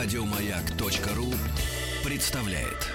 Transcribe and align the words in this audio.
Радиомаяк.ру 0.00 1.34
представляет. 2.08 2.86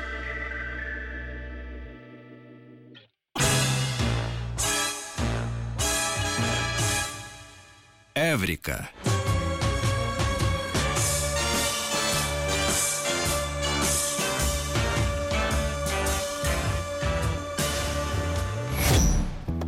Эврика. 8.16 8.90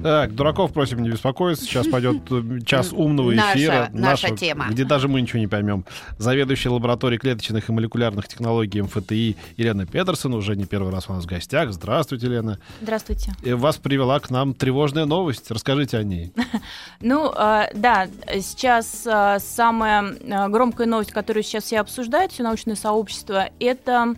Так, 0.05 0.35
дураков 0.35 0.71
просим 0.71 1.01
не 1.01 1.09
беспокоиться. 1.09 1.65
Сейчас 1.65 1.87
пойдет 1.87 2.17
э, 2.29 2.59
час 2.63 2.93
умного 2.93 3.31
Наша- 3.31 3.57
эфира. 3.57 3.89
наша 3.91 4.37
тема. 4.37 4.67
Где 4.69 4.85
даже 4.85 5.07
мы 5.07 5.19
ничего 5.19 5.39
не 5.39 5.47
поймем. 5.47 5.83
Заведующая 6.19 6.69
лабораторией 6.71 7.17
клеточных 7.19 7.69
и 7.69 7.71
молекулярных 7.71 8.27
технологий 8.27 8.83
МФТИ 8.83 9.35
Елена 9.57 9.87
Петерсон 9.87 10.35
уже 10.35 10.55
не 10.55 10.65
первый 10.65 10.91
раз 10.91 11.09
у 11.09 11.13
нас 11.13 11.23
в 11.23 11.27
гостях. 11.27 11.73
Здравствуйте, 11.73 12.27
Лена. 12.27 12.59
Здравствуйте. 12.83 13.33
И 13.41 13.53
вас 13.53 13.77
привела 13.77 14.19
к 14.19 14.29
нам 14.29 14.53
тревожная 14.53 15.05
новость. 15.05 15.49
Расскажите 15.49 15.97
о 15.97 16.03
ней. 16.03 16.31
Ну, 17.01 17.31
э, 17.35 17.69
да, 17.73 18.07
сейчас 18.41 19.05
э, 19.07 19.37
самая 19.39 20.03
э, 20.03 20.49
громкая 20.49 20.85
новость, 20.87 21.11
которую 21.11 21.43
сейчас 21.43 21.63
все 21.65 21.79
обсуждают, 21.79 22.31
все 22.31 22.43
научное 22.43 22.75
сообщество, 22.75 23.49
это 23.59 24.13
э, 24.13 24.15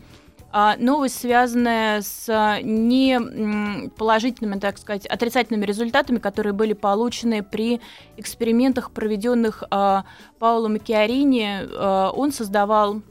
новость, 0.80 1.20
связанная 1.20 2.02
с 2.02 2.30
э, 2.30 2.62
не 2.62 3.90
положительными, 3.90 4.60
так 4.60 4.78
сказать, 4.78 5.06
отрицательными 5.06 5.66
результатами, 5.66 6.20
которые 6.20 6.54
были 6.54 6.74
получены 6.74 7.44
при 7.44 7.82
экспериментах, 8.16 8.92
проведенных 8.92 9.64
э, 9.70 10.04
Паулом 10.40 10.74
Макиарини. 10.74 11.64
Э, 11.64 12.12
Он 12.14 12.32
создавал 12.32 13.02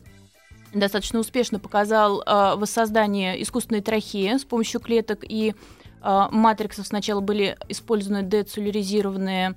достаточно 0.72 1.20
успешно 1.20 1.58
показал 1.58 2.22
воссоздание 2.26 3.40
искусственной 3.42 3.80
трахеи 3.80 4.36
с 4.36 4.44
помощью 4.44 4.78
клеток 4.78 5.20
и 5.22 5.54
матриксов. 6.02 6.86
Сначала 6.86 7.20
были 7.20 7.56
использованы 7.70 8.22
децеллюризированные 8.22 9.54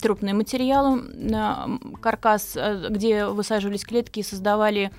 трупные 0.00 0.32
материалы, 0.32 1.02
каркас, 2.00 2.56
где 2.88 3.26
высаживались 3.26 3.84
клетки 3.84 4.20
и 4.20 4.22
создавали 4.22 4.90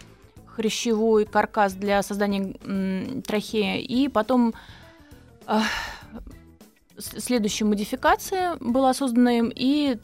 хрящевой 0.56 1.26
каркас 1.26 1.74
для 1.74 2.02
создания 2.04 2.56
м, 2.64 3.22
трахеи. 3.22 3.82
И 3.82 4.08
потом 4.08 4.54
следующая 6.98 7.66
модификация 7.66 8.56
была 8.60 8.94
создана 8.94 9.34
им, 9.34 9.52
и 9.54 9.98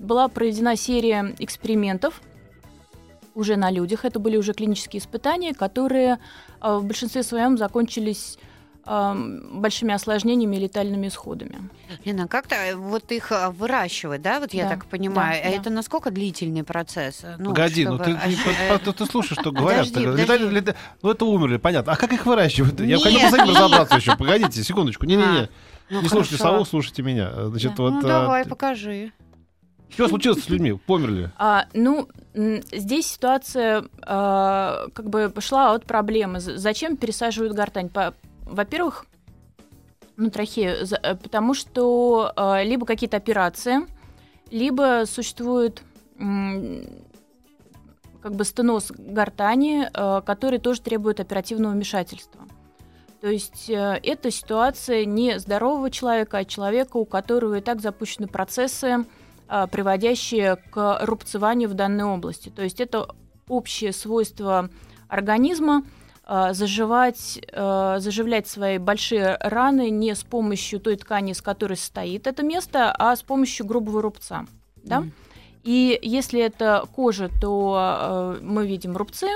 была 0.00 0.28
проведена 0.28 0.76
серия 0.76 1.34
экспериментов, 1.38 2.20
уже 3.34 3.56
на 3.56 3.70
людях. 3.70 4.04
Это 4.04 4.18
были 4.18 4.36
уже 4.36 4.52
клинические 4.52 5.00
испытания, 5.00 5.54
которые 5.54 6.18
э, 6.60 6.76
в 6.76 6.84
большинстве 6.84 7.22
своем 7.22 7.56
закончились 7.56 8.38
большими 8.84 9.94
осложнениями 9.94 10.56
и 10.56 10.60
летальными 10.60 11.08
исходами. 11.08 11.68
Лена, 12.04 12.26
как-то 12.26 12.56
вот 12.76 13.10
их 13.12 13.30
а, 13.30 13.50
выращивать, 13.50 14.22
да, 14.22 14.40
вот 14.40 14.52
я 14.54 14.64
Да, 14.64 14.70
так 14.70 14.86
понимаю, 14.86 15.40
да, 15.42 15.48
а 15.48 15.52
да. 15.52 15.56
это 15.56 15.70
насколько 15.70 16.10
длительный 16.10 16.64
процесс? 16.64 17.22
Ну, 17.38 17.50
Погоди, 17.50 17.86
ну 17.86 17.94
чтобы 17.96 18.04
ты, 18.04 18.10
ощ- 18.12 18.36
ты- 18.44 18.50
э, 18.50 18.78
ты- 18.78 18.92
ты 18.92 19.06
слушаешь, 19.06 19.38
что 19.40 19.52
говорят. 19.52 19.86
Подожди, 19.92 20.00
Летали- 20.22 20.38
подожди. 20.38 20.54
лета- 20.54 20.76
Ну 21.02 21.10
это 21.10 21.24
умерли, 21.24 21.58
понятно. 21.58 21.92
А 21.92 21.96
как 21.96 22.12
их 22.12 22.26
выращивают? 22.26 22.80
Я 22.80 22.86
Нет, 22.96 23.02
бы 23.02 23.10
с 23.10 23.34
этим 23.34 23.46
нет. 23.46 23.56
разобраться 23.56 23.96
еще. 23.96 24.16
Погодите, 24.16 24.62
секундочку. 24.64 25.06
Не-не-не. 25.06 25.48
ну, 25.90 26.02
Не 26.02 26.08
слушайте 26.08 26.38
хорошо. 26.38 26.54
сову, 26.56 26.64
слушайте 26.64 27.02
меня. 27.02 27.30
Значит, 27.48 27.74
Да. 27.76 27.82
вот... 27.82 27.90
Ну, 27.92 27.98
а, 28.00 28.02
давай, 28.02 28.44
покажи. 28.46 29.12
Что 29.90 30.08
случилось 30.08 30.42
с 30.42 30.48
людьми? 30.48 30.72
Померли? 30.72 31.30
А, 31.36 31.66
ну, 31.74 32.08
здесь 32.34 33.06
ситуация 33.12 33.84
а, 34.06 34.86
как 34.94 35.10
бы 35.10 35.28
пошла 35.28 35.74
от 35.74 35.84
проблемы. 35.84 36.40
Зачем 36.40 36.96
пересаживают 36.96 37.52
гортань? 37.52 37.90
По- 37.90 38.14
Во-первых, 38.52 39.06
ну, 40.16 40.30
трахею, 40.30 40.86
э, 41.02 41.14
потому 41.16 41.54
что 41.54 42.32
а, 42.36 42.62
либо 42.62 42.86
какие-то 42.86 43.16
операции, 43.16 43.80
либо 44.50 45.04
существует 45.06 45.82
как 48.22 48.34
бы 48.36 48.44
стеноз 48.44 48.92
гортани, 48.96 49.88
а, 49.92 50.20
который 50.20 50.58
тоже 50.58 50.80
требует 50.82 51.18
оперативного 51.18 51.72
вмешательства. 51.72 52.42
То 53.22 53.28
есть 53.28 53.70
э, 53.70 54.00
это 54.02 54.32
ситуация 54.32 55.04
не 55.04 55.38
здорового 55.38 55.92
человека, 55.92 56.38
а 56.38 56.44
человека, 56.44 56.96
у 56.96 57.04
которого 57.04 57.58
и 57.58 57.60
так 57.60 57.80
запущены 57.80 58.26
процессы, 58.26 59.06
а, 59.46 59.68
приводящие 59.68 60.56
к 60.56 60.98
рубцеванию 61.02 61.68
в 61.68 61.74
данной 61.74 62.04
области. 62.04 62.48
То 62.48 62.62
есть 62.62 62.80
это 62.80 63.08
общее 63.48 63.92
свойство 63.92 64.70
организма 65.06 65.84
заживать, 66.26 67.40
а, 67.52 67.98
заживлять 67.98 68.46
свои 68.46 68.78
большие 68.78 69.36
раны 69.40 69.90
не 69.90 70.14
с 70.14 70.22
помощью 70.22 70.80
той 70.80 70.96
ткани, 70.96 71.32
из 71.32 71.42
которой 71.42 71.76
состоит 71.76 72.26
это 72.26 72.42
место, 72.42 72.94
а 72.96 73.14
с 73.16 73.22
помощью 73.22 73.66
грубого 73.66 74.02
рубца. 74.02 74.46
Да? 74.84 75.00
Мгм. 75.00 75.12
И 75.64 75.98
если 76.02 76.40
это 76.40 76.84
кожа, 76.94 77.30
то 77.40 78.36
э, 78.38 78.42
мы 78.42 78.66
видим 78.66 78.96
рубцы. 78.96 79.28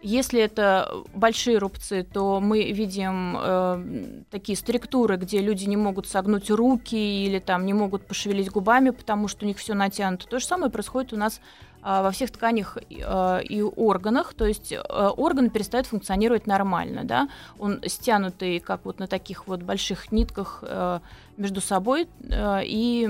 Если 0.00 0.40
это 0.40 1.02
большие 1.12 1.58
рубцы, 1.58 2.04
то 2.04 2.40
мы 2.40 2.70
видим 2.70 3.36
э, 3.36 4.22
такие 4.30 4.56
структуры, 4.56 5.16
где 5.16 5.40
люди 5.40 5.64
не 5.64 5.76
могут 5.76 6.06
согнуть 6.06 6.50
руки 6.50 6.94
или 6.94 7.40
там 7.40 7.66
не 7.66 7.72
могут 7.72 8.06
пошевелить 8.06 8.50
губами, 8.50 8.90
потому 8.90 9.26
что 9.26 9.44
у 9.44 9.48
них 9.48 9.58
все 9.58 9.74
натянуто. 9.74 10.28
То 10.28 10.38
же 10.38 10.46
самое 10.46 10.70
происходит 10.70 11.12
у 11.12 11.16
нас 11.16 11.40
а, 11.80 12.02
во 12.02 12.10
всех 12.10 12.30
тканях 12.30 12.76
э, 12.76 13.42
и 13.42 13.62
органах, 13.62 14.34
то 14.34 14.46
есть 14.46 14.72
э, 14.72 14.78
орган 14.78 15.48
перестает 15.48 15.86
функционировать 15.86 16.46
нормально, 16.46 17.04
да, 17.04 17.28
он 17.58 17.80
стянутый, 17.86 18.58
как 18.60 18.84
вот 18.84 18.98
на 18.98 19.06
таких 19.06 19.46
вот 19.46 19.62
больших 19.62 20.10
нитках 20.10 20.62
э, 20.62 20.98
между 21.36 21.60
собой, 21.60 22.08
э, 22.22 22.60
и 22.64 23.08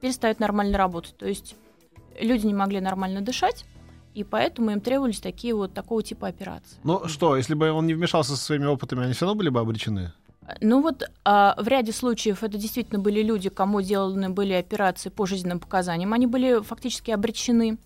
перестает 0.00 0.38
нормально 0.38 0.76
работать. 0.76 1.16
То 1.16 1.26
есть 1.26 1.56
люди 2.20 2.46
не 2.46 2.54
могли 2.54 2.80
нормально 2.80 3.22
дышать, 3.22 3.64
и 4.18 4.24
поэтому 4.24 4.72
им 4.72 4.80
требовались 4.80 5.20
такие 5.20 5.54
вот 5.54 5.72
такого 5.72 6.02
типа 6.02 6.26
операции. 6.26 6.76
Ну 6.82 7.06
что, 7.06 7.36
если 7.36 7.54
бы 7.54 7.70
он 7.70 7.86
не 7.86 7.94
вмешался 7.94 8.32
со 8.36 8.42
своими 8.42 8.66
опытами, 8.66 9.04
они 9.04 9.12
все 9.12 9.26
равно 9.26 9.38
были 9.38 9.48
бы 9.48 9.60
обречены? 9.60 10.12
Ну 10.60 10.82
вот 10.82 11.08
а, 11.24 11.54
в 11.56 11.68
ряде 11.68 11.92
случаев 11.92 12.42
это 12.42 12.58
действительно 12.58 12.98
были 12.98 13.22
люди, 13.22 13.48
кому 13.48 13.80
сделаны 13.80 14.30
были 14.30 14.54
операции 14.54 15.10
по 15.10 15.24
жизненным 15.24 15.60
показаниям, 15.60 16.12
они 16.12 16.26
были 16.26 16.60
фактически 16.62 17.12
обречены. 17.12 17.78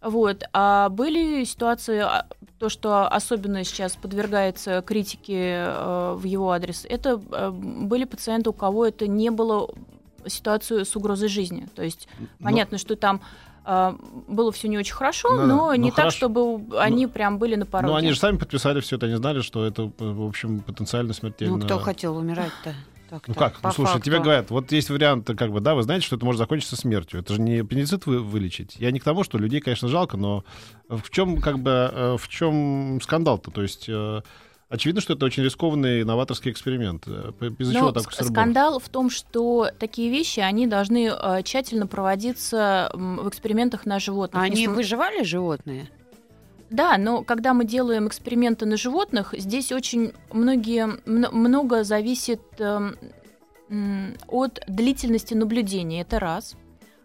Вот. 0.00 0.44
А 0.52 0.88
были 0.88 1.44
ситуации, 1.44 1.98
а, 1.98 2.26
то, 2.58 2.70
что 2.70 3.06
особенно 3.06 3.62
сейчас 3.64 3.96
подвергается 3.96 4.82
критике 4.82 5.64
э, 5.66 6.14
в 6.16 6.24
его 6.24 6.50
адрес, 6.50 6.86
это 6.88 7.20
э, 7.30 7.50
были 7.50 8.04
пациенты, 8.04 8.50
у 8.50 8.52
кого 8.52 8.86
это 8.86 9.06
не 9.06 9.30
было 9.30 9.68
ситуацию 10.26 10.84
с 10.84 10.96
угрозой 10.96 11.28
жизни. 11.28 11.68
То 11.74 11.82
есть 11.82 12.08
Ну, 12.18 12.26
понятно, 12.42 12.78
что 12.78 12.96
там 12.96 13.16
э, 13.16 13.53
было 13.64 14.52
все 14.52 14.68
не 14.68 14.78
очень 14.78 14.94
хорошо, 14.94 15.30
Ну 15.32 15.36
да, 15.38 15.46
но 15.46 15.66
ну 15.68 15.74
не 15.74 15.90
так, 15.90 15.96
хорошо. 15.96 16.16
чтобы 16.18 16.78
они 16.78 17.06
прям 17.06 17.38
были 17.38 17.54
на 17.54 17.66
пороге. 17.66 17.92
Ну, 17.92 17.96
они 17.96 18.12
же 18.12 18.18
сами 18.18 18.36
подписали 18.36 18.80
все 18.80 18.96
это, 18.96 19.06
они 19.06 19.16
знали, 19.16 19.40
что 19.40 19.64
это, 19.64 19.90
в 19.98 20.26
общем, 20.26 20.60
потенциально 20.60 21.12
смертельно. 21.14 21.56
Ну, 21.56 21.64
кто 21.64 21.78
хотел 21.78 22.16
умирать-то? 22.16 22.74
Так-то, 23.10 23.30
Ну 23.30 23.34
как? 23.34 23.60
по 23.60 23.68
Ну, 23.68 23.74
слушай, 23.74 23.92
факту. 23.92 24.04
тебе 24.06 24.18
говорят, 24.18 24.50
вот 24.50 24.72
есть 24.72 24.90
вариант, 24.90 25.26
как 25.36 25.52
бы, 25.52 25.60
да, 25.60 25.74
вы 25.74 25.82
знаете, 25.82 26.06
что 26.06 26.16
это 26.16 26.24
может 26.24 26.38
закончиться 26.38 26.74
смертью. 26.76 27.20
Это 27.20 27.34
же 27.34 27.40
не 27.40 27.58
аппендицит 27.58 28.06
вы, 28.06 28.18
вылечить. 28.20 28.76
Я 28.78 28.90
не 28.90 28.98
к 28.98 29.04
тому, 29.04 29.24
что 29.24 29.38
людей, 29.38 29.60
конечно, 29.60 29.88
жалко, 29.88 30.16
но 30.16 30.44
в 30.88 31.10
чем, 31.10 31.40
как 31.40 31.58
бы, 31.58 31.70
э, 31.92 32.16
в 32.18 32.28
чем 32.28 32.98
скандал-то? 33.02 33.50
То 33.50 33.62
есть 33.62 33.86
э, 33.88 34.22
очевидно, 34.74 35.00
что 35.00 35.14
это 35.14 35.24
очень 35.26 35.42
рискованный 35.42 36.04
новаторский 36.04 36.50
эксперимент. 36.50 37.04
Э, 37.06 37.32
Из-за 37.58 37.72
Но 37.72 37.78
чего 37.80 37.92
так 37.92 38.04
ск- 38.04 38.24
скандал 38.24 38.78
в 38.78 38.88
том, 38.88 39.10
что 39.10 39.68
такие 39.78 40.10
вещи, 40.10 40.40
они 40.40 40.66
должны 40.66 41.10
э, 41.10 41.42
тщательно 41.42 41.86
проводиться 41.86 42.90
в 42.94 43.28
экспериментах 43.28 43.86
на 43.86 43.98
животных. 43.98 44.42
А 44.42 44.44
они 44.44 44.68
выживали, 44.68 45.22
животные? 45.24 45.88
Да, 46.70 46.96
но 46.98 47.22
когда 47.22 47.54
мы 47.54 47.64
делаем 47.64 48.08
эксперименты 48.08 48.66
на 48.66 48.76
животных, 48.76 49.34
здесь 49.36 49.70
очень 49.70 50.12
многие, 50.32 50.86
мно- 51.06 51.30
много 51.30 51.84
зависит 51.84 52.40
эм, 52.58 52.96
от 54.28 54.60
длительности 54.66 55.34
наблюдения. 55.34 56.00
Это 56.02 56.18
раз. 56.18 56.56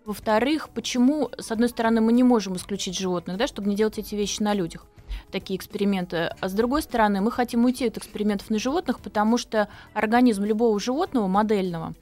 Во-вторых, 0.09 0.69
почему, 0.73 1.29
с 1.37 1.51
одной 1.51 1.69
стороны, 1.69 2.01
мы 2.01 2.13
не 2.13 2.23
можем 2.23 2.55
исключить 2.55 2.97
животных, 2.97 3.37
да, 3.37 3.45
чтобы 3.45 3.69
не 3.69 3.75
делать 3.75 3.99
эти 3.99 4.15
вещи 4.15 4.41
на 4.41 4.55
людях, 4.55 4.87
такие 5.31 5.55
эксперименты. 5.55 6.33
А 6.39 6.49
с 6.49 6.53
другой 6.53 6.81
стороны, 6.81 7.21
мы 7.21 7.31
хотим 7.31 7.63
уйти 7.63 7.85
от 7.85 7.97
экспериментов 7.97 8.49
на 8.49 8.57
животных, 8.57 9.01
потому 9.01 9.37
что 9.37 9.67
организм 9.93 10.45
любого 10.45 10.79
животного, 10.79 11.27
модельного, 11.27 11.93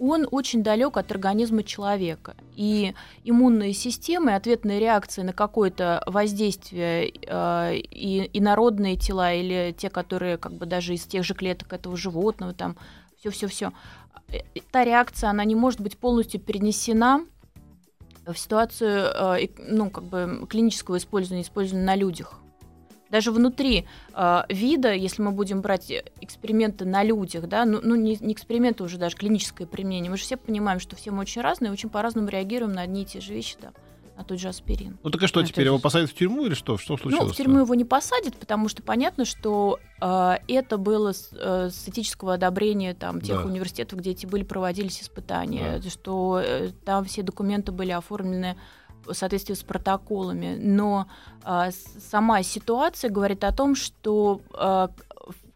он 0.00 0.26
очень 0.32 0.64
далек 0.64 0.96
от 0.96 1.12
организма 1.12 1.62
человека. 1.62 2.34
И 2.56 2.94
иммунные 3.22 3.74
системы, 3.74 4.34
ответные 4.34 4.80
реакции 4.80 5.22
на 5.22 5.32
какое-то 5.32 6.02
воздействие 6.06 7.12
э, 7.12 7.76
и 7.76 8.28
инородные 8.32 8.96
тела 8.96 9.34
или 9.34 9.72
те, 9.78 9.88
которые 9.88 10.36
как 10.36 10.54
бы 10.54 10.66
даже 10.66 10.94
из 10.94 11.04
тех 11.04 11.24
же 11.24 11.34
клеток 11.34 11.72
этого 11.72 11.96
животного, 11.96 12.54
там 12.54 12.76
все-все-все, 13.20 13.72
та 14.72 14.82
реакция, 14.82 15.30
она 15.30 15.44
не 15.44 15.54
может 15.54 15.80
быть 15.80 15.96
полностью 15.96 16.40
перенесена 16.40 17.24
в 18.26 18.36
ситуацию 18.36 19.10
э, 19.14 19.48
ну, 19.58 19.90
как 19.90 20.04
бы 20.04 20.46
клинического 20.48 20.96
использования, 20.98 21.42
использования 21.42 21.84
на 21.84 21.96
людях. 21.96 22.38
Даже 23.10 23.30
внутри 23.30 23.86
э, 24.14 24.42
вида, 24.48 24.94
если 24.94 25.22
мы 25.22 25.32
будем 25.32 25.60
брать 25.60 25.92
эксперименты 26.20 26.84
на 26.84 27.02
людях, 27.02 27.46
да, 27.46 27.64
ну, 27.64 27.80
ну 27.82 27.94
не, 27.94 28.16
не 28.20 28.32
эксперименты 28.32 28.84
уже, 28.84 28.96
даже 28.96 29.16
клиническое 29.16 29.66
применение, 29.66 30.10
мы 30.10 30.16
же 30.16 30.22
все 30.22 30.36
понимаем, 30.36 30.80
что 30.80 30.96
все 30.96 31.10
мы 31.10 31.20
очень 31.20 31.42
разные, 31.42 31.72
очень 31.72 31.90
по-разному 31.90 32.28
реагируем 32.28 32.72
на 32.72 32.82
одни 32.82 33.02
и 33.02 33.06
те 33.06 33.20
же 33.20 33.34
вещи, 33.34 33.56
да, 33.60 33.72
на 34.16 34.24
тот 34.24 34.38
же 34.38 34.48
аспирин. 34.48 34.98
Ну 35.02 35.10
так 35.10 35.22
и 35.22 35.26
что 35.26 35.40
Ну, 35.40 35.46
теперь? 35.46 35.64
это 35.64 35.68
Его 35.68 35.78
посадят 35.78 36.10
в 36.10 36.14
тюрьму 36.14 36.44
или 36.46 36.54
что? 36.54 36.76
Что 36.78 36.96
случилось? 36.96 37.28
Ну, 37.28 37.32
в 37.32 37.36
тюрьму 37.36 37.60
его 37.60 37.74
не 37.74 37.84
посадят, 37.84 38.36
потому 38.36 38.68
что 38.68 38.82
понятно, 38.82 39.24
что 39.24 39.78
э, 40.00 40.34
это 40.48 40.76
было 40.76 41.12
с, 41.12 41.30
э, 41.32 41.70
с 41.70 41.88
этического 41.88 42.34
одобрения 42.34 42.94
там, 42.94 43.20
тех 43.20 43.38
Да. 43.42 43.46
университетов, 43.46 43.98
где 43.98 44.10
эти 44.10 44.26
были, 44.26 44.44
проводились 44.44 45.00
испытания, 45.02 45.80
что 45.88 46.40
э, 46.44 46.70
там 46.84 47.04
все 47.04 47.22
документы 47.22 47.72
были 47.72 47.90
оформлены 47.90 48.56
в 49.06 49.14
соответствии 49.14 49.54
с 49.54 49.62
протоколами. 49.62 50.56
Но 50.60 51.06
э, 51.44 51.70
сама 52.10 52.42
ситуация 52.42 53.10
говорит 53.10 53.44
о 53.44 53.52
том, 53.52 53.74
что 53.74 54.40
э, 54.54 54.88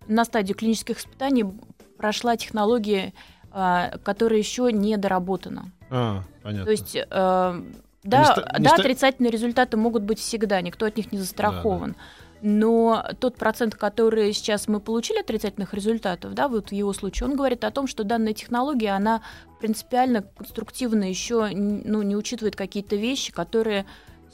на 0.08 0.25
стадию 0.25 0.56
клинических 0.56 0.99
испытаний 0.99 1.44
прошла 1.99 2.37
технология, 2.37 3.12
э, 3.53 3.99
которая 4.03 4.38
еще 4.38 4.73
не 4.73 4.97
доработана. 4.97 5.70
А, 5.91 6.23
понятно. 6.43 6.64
То 6.64 6.70
есть, 6.73 6.97
э, 6.97 7.62
да, 8.11 8.25
ста- 8.25 8.56
не 8.58 8.64
да, 8.64 8.70
ста- 8.70 8.82
отрицательные 8.82 9.31
результаты 9.31 9.76
могут 9.76 10.03
быть 10.03 10.19
всегда, 10.19 10.61
никто 10.61 10.87
от 10.87 10.97
них 10.97 11.12
не 11.12 11.19
застрахован. 11.19 11.97
Но 12.43 13.05
тот 13.19 13.37
процент, 13.37 13.75
который 13.75 14.32
сейчас 14.32 14.69
мы 14.69 14.79
получили 14.81 15.20
отрицательных 15.20 15.73
результатов, 15.73 16.35
да, 16.35 16.49
вот 16.49 16.69
в 16.69 16.73
его 16.73 16.93
случае, 16.93 17.29
он 17.29 17.37
говорит 17.37 17.64
о 17.64 17.70
том, 17.70 17.87
что 17.87 18.05
данная 18.05 18.35
технология, 18.35 18.91
она 18.91 19.23
принципиально 19.58 20.23
конструктивно 20.23 21.05
еще 21.05 21.49
ну, 21.53 22.03
не 22.03 22.14
учитывает 22.14 22.55
какие-то 22.55 22.97
вещи, 22.97 23.32
которые 23.32 23.87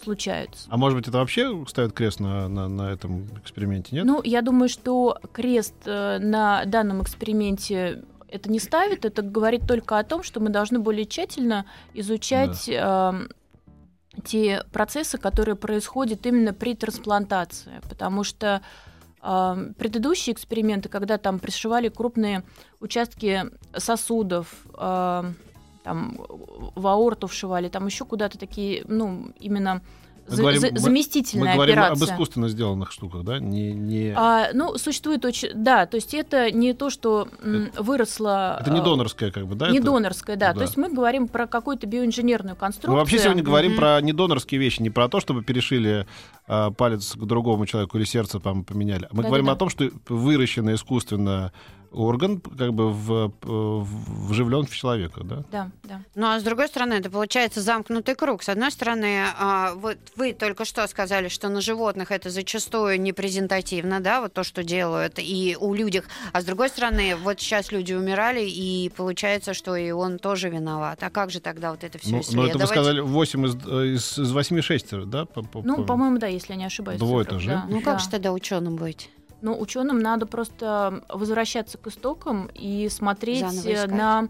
случаются. 0.03 0.67
А 0.69 0.77
может 0.77 0.99
быть, 0.99 1.09
это 1.09 1.19
вообще 1.19 1.65
ставит 1.69 1.93
крест 1.93 2.19
на, 2.19 2.49
на, 2.49 2.69
на 2.69 2.93
этом 2.93 3.29
эксперименте, 3.39 3.95
нет? 3.95 4.05
Ну, 4.05 4.21
я 4.25 4.43
думаю, 4.43 4.69
что 4.69 5.19
крест 5.33 5.75
э, 5.85 6.19
на 6.19 6.65
данном 6.65 7.03
эксперименте 7.03 8.03
это 8.29 8.51
не 8.51 8.59
ставит, 8.59 9.05
это 9.05 9.23
говорит 9.23 9.67
только 9.67 9.99
о 9.99 10.05
том, 10.05 10.23
что 10.23 10.41
мы 10.41 10.49
должны 10.49 10.79
более 10.79 11.05
тщательно 11.05 11.67
изучать 11.95 12.69
эм, 12.69 13.29
те 14.25 14.63
процессы, 14.73 15.19
которые 15.19 15.57
происходят 15.57 16.27
именно 16.27 16.53
при 16.53 16.75
трансплантации, 16.75 17.81
потому 17.89 18.25
что 18.25 18.63
эм, 19.23 19.75
предыдущие 19.75 20.35
эксперименты, 20.35 20.89
когда 20.89 21.19
там 21.19 21.39
пришивали 21.39 21.89
крупные 21.89 22.45
участки 22.81 23.45
сосудов, 23.77 24.49
эм, 24.79 25.37
там 25.83 26.17
в 26.29 26.87
аорту 26.87 27.27
вшивали, 27.27 27.69
там 27.69 27.87
еще 27.87 28.05
куда-то 28.05 28.39
такие, 28.39 28.85
ну, 28.87 29.33
именно 29.41 29.83
Мы 30.29 30.37
за- 30.37 30.43
говорим- 30.43 30.61
за- 30.61 30.77
заместительная 30.83 31.49
Мы 31.51 31.55
говорим 31.55 31.79
операция. 31.79 32.05
об 32.07 32.11
искусственно 32.13 32.49
сделанных 32.49 32.93
штуках, 32.93 33.25
да? 33.25 33.39
Не, 33.39 33.73
не... 33.73 34.15
А, 34.17 34.49
ну, 34.55 34.77
существует 34.79 35.25
очень... 35.25 35.51
Да, 35.55 35.87
то 35.87 35.97
есть 35.97 36.15
это 36.15 36.51
не 36.51 36.73
то, 36.75 36.91
что 36.91 37.29
м, 37.43 37.71
выросло... 37.77 38.59
это 38.61 38.71
не 38.71 38.81
а, 38.81 38.83
донорское, 38.83 39.31
как 39.31 39.47
бы, 39.47 39.55
да? 39.55 39.71
Не 39.71 39.79
это? 39.79 39.87
донорское, 39.87 40.37
да. 40.37 40.49
Да. 40.53 40.55
То 40.55 40.63
есть 40.63 40.77
мы 40.77 40.89
говорим 40.93 41.29
про 41.29 41.47
какую-то 41.47 41.87
биоинженерную 41.87 42.57
конструкцию. 42.57 42.93
Мы 42.93 42.99
вообще 42.99 43.19
сегодня 43.19 43.43
говорим 43.43 43.73
Мгм. 43.73 43.81
про 43.81 44.01
недонорские 44.01 44.61
вещи, 44.61 44.81
не 44.83 44.91
про 44.91 45.09
то, 45.09 45.21
чтобы 45.21 45.43
перешили 45.43 46.07
а, 46.47 46.71
палец 46.71 47.13
к 47.15 47.25
другому 47.25 47.67
человеку 47.67 47.99
или 47.99 48.05
сердце 48.05 48.41
там 48.41 48.65
поменяли. 48.65 49.03
Мы 49.11 49.17
Да-да-да. 49.23 49.29
говорим 49.29 49.51
о 49.51 49.57
том, 49.57 49.69
что 49.69 49.91
выращенный 50.09 50.75
искусственно 50.75 51.53
орган 51.93 52.41
как 52.41 52.73
бы 52.75 52.91
в, 52.91 53.33
в- 53.43 54.29
вживлен 54.29 54.65
в 54.67 54.75
человека, 54.75 55.23
да? 55.25 55.45
Да, 55.51 55.71
да. 55.85 56.01
Ну 56.15 56.27
а 56.27 56.39
с 56.41 56.43
другой 56.43 56.69
стороны, 56.69 56.95
это 56.95 57.11
получается 57.11 57.61
замкнутый 57.61 58.15
круг. 58.15 58.43
С 58.43 58.49
одной 58.49 58.71
стороны, 58.71 59.25
а, 59.39 59.75
вот 59.75 59.99
вы 60.17 60.33
только 60.33 60.65
что 60.65 60.87
сказали, 60.87 61.29
что 61.29 61.49
на 61.49 61.61
животных 61.61 62.11
это 62.11 62.31
зачастую 62.31 63.01
не 63.01 63.13
презентативно, 63.13 64.01
да, 64.01 64.21
вот 64.21 64.33
то, 64.33 64.43
что 64.45 64.63
делают, 64.65 65.15
и 65.19 65.57
у 65.61 65.75
людях. 65.75 66.05
А 66.33 66.41
с 66.41 66.45
другой 66.45 66.69
стороны, 66.69 67.17
вот 67.17 67.41
сейчас 67.41 67.73
люди 67.73 67.93
умирали, 67.93 68.45
и 68.45 68.91
получается, 68.97 69.55
что 69.55 69.77
и 69.77 69.91
он 69.91 70.19
тоже 70.19 70.49
виноват. 70.49 71.03
А 71.03 71.11
как 71.11 71.31
же 71.31 71.41
тогда 71.41 71.71
вот 71.73 71.85
это 71.85 71.99
все 71.99 72.11
Ну, 72.11 72.17
ну, 72.17 72.23
исследовать? 72.23 72.51
это 72.51 72.59
вы 72.59 72.67
сказали 72.67 73.01
8 73.01 73.47
из, 73.47 73.55
э, 73.67 73.87
из, 73.95 74.19
из 74.19 74.33
8 74.33 74.61
шестеро, 74.63 75.05
да? 75.05 75.25
По- 75.27 75.43
по- 75.43 75.63
Ну, 75.63 75.77
по- 75.77 75.83
по-моему, 75.85 76.19
да, 76.19 76.27
если 76.27 76.53
я 76.53 76.59
не 76.59 76.65
ошибаюсь. 76.67 77.01
в 77.01 77.05
Двое-то 77.05 77.39
цифрах, 77.39 77.43
же. 77.43 77.49
да. 77.51 77.67
Ну 77.69 77.81
как 77.81 77.95
Да. 77.95 77.99
же 77.99 78.09
тогда 78.11 78.33
ученым 78.33 78.77
быть? 78.77 79.11
Ну, 79.43 79.59
ученым 79.61 79.99
надо 79.99 80.25
просто 80.25 81.03
возвращаться 81.09 81.77
к 81.77 81.89
истокам 81.89 82.49
и 82.55 82.89
смотреть 82.89 83.67
э, 83.67 83.87
на... 83.89 84.29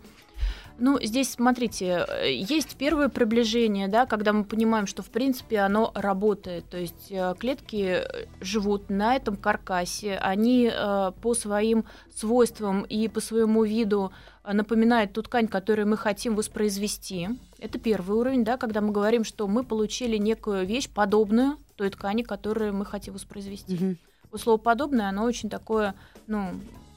Ну, 0.79 0.99
здесь, 1.03 1.32
смотрите, 1.32 2.06
э, 2.09 2.32
есть 2.32 2.76
первое 2.76 3.11
приближение, 3.11 3.88
да, 3.88 4.06
когда 4.06 4.32
мы 4.32 4.44
понимаем, 4.44 4.87
что, 4.87 5.03
в 5.03 5.11
принципе, 5.11 5.59
оно 5.59 5.93
работает. 5.94 6.64
То 6.70 6.79
есть 6.79 7.09
э, 7.11 7.35
клетки 7.38 8.00
живут 8.41 8.88
на 8.88 9.14
этом 9.17 9.37
каркасе, 9.37 10.17
они 10.17 10.73
по 11.20 11.35
своим 11.35 11.85
свойствам 12.15 12.82
и 12.82 13.06
по 13.08 13.20
своему 13.20 13.65
виду 13.65 14.12
напоминают 14.50 15.12
ту 15.12 15.23
ткань, 15.23 15.47
которую 15.47 15.88
мы 15.88 15.99
хотим 15.99 16.37
воспроизвести. 16.37 17.29
Это 17.58 17.79
первый 17.79 18.17
уровень, 18.17 18.44
да, 18.44 18.56
когда 18.56 18.81
мы 18.81 18.93
говорим, 18.93 19.25
что 19.25 19.47
мы 19.47 19.62
получили 19.62 20.17
некую 20.17 20.67
вещь, 20.67 20.88
подобную 20.88 21.58
той 21.76 21.91
ткани, 21.91 22.23
которую 22.23 22.75
мы 22.75 22.87
хотим 22.87 23.12
воспроизвести. 23.12 23.75
Мгм. 23.75 23.99
Вот 24.32 24.40
слово 24.40 24.56
подобное, 24.56 25.08
оно 25.08 25.25
очень 25.25 25.49
такое, 25.50 25.94
ну, 26.26 26.52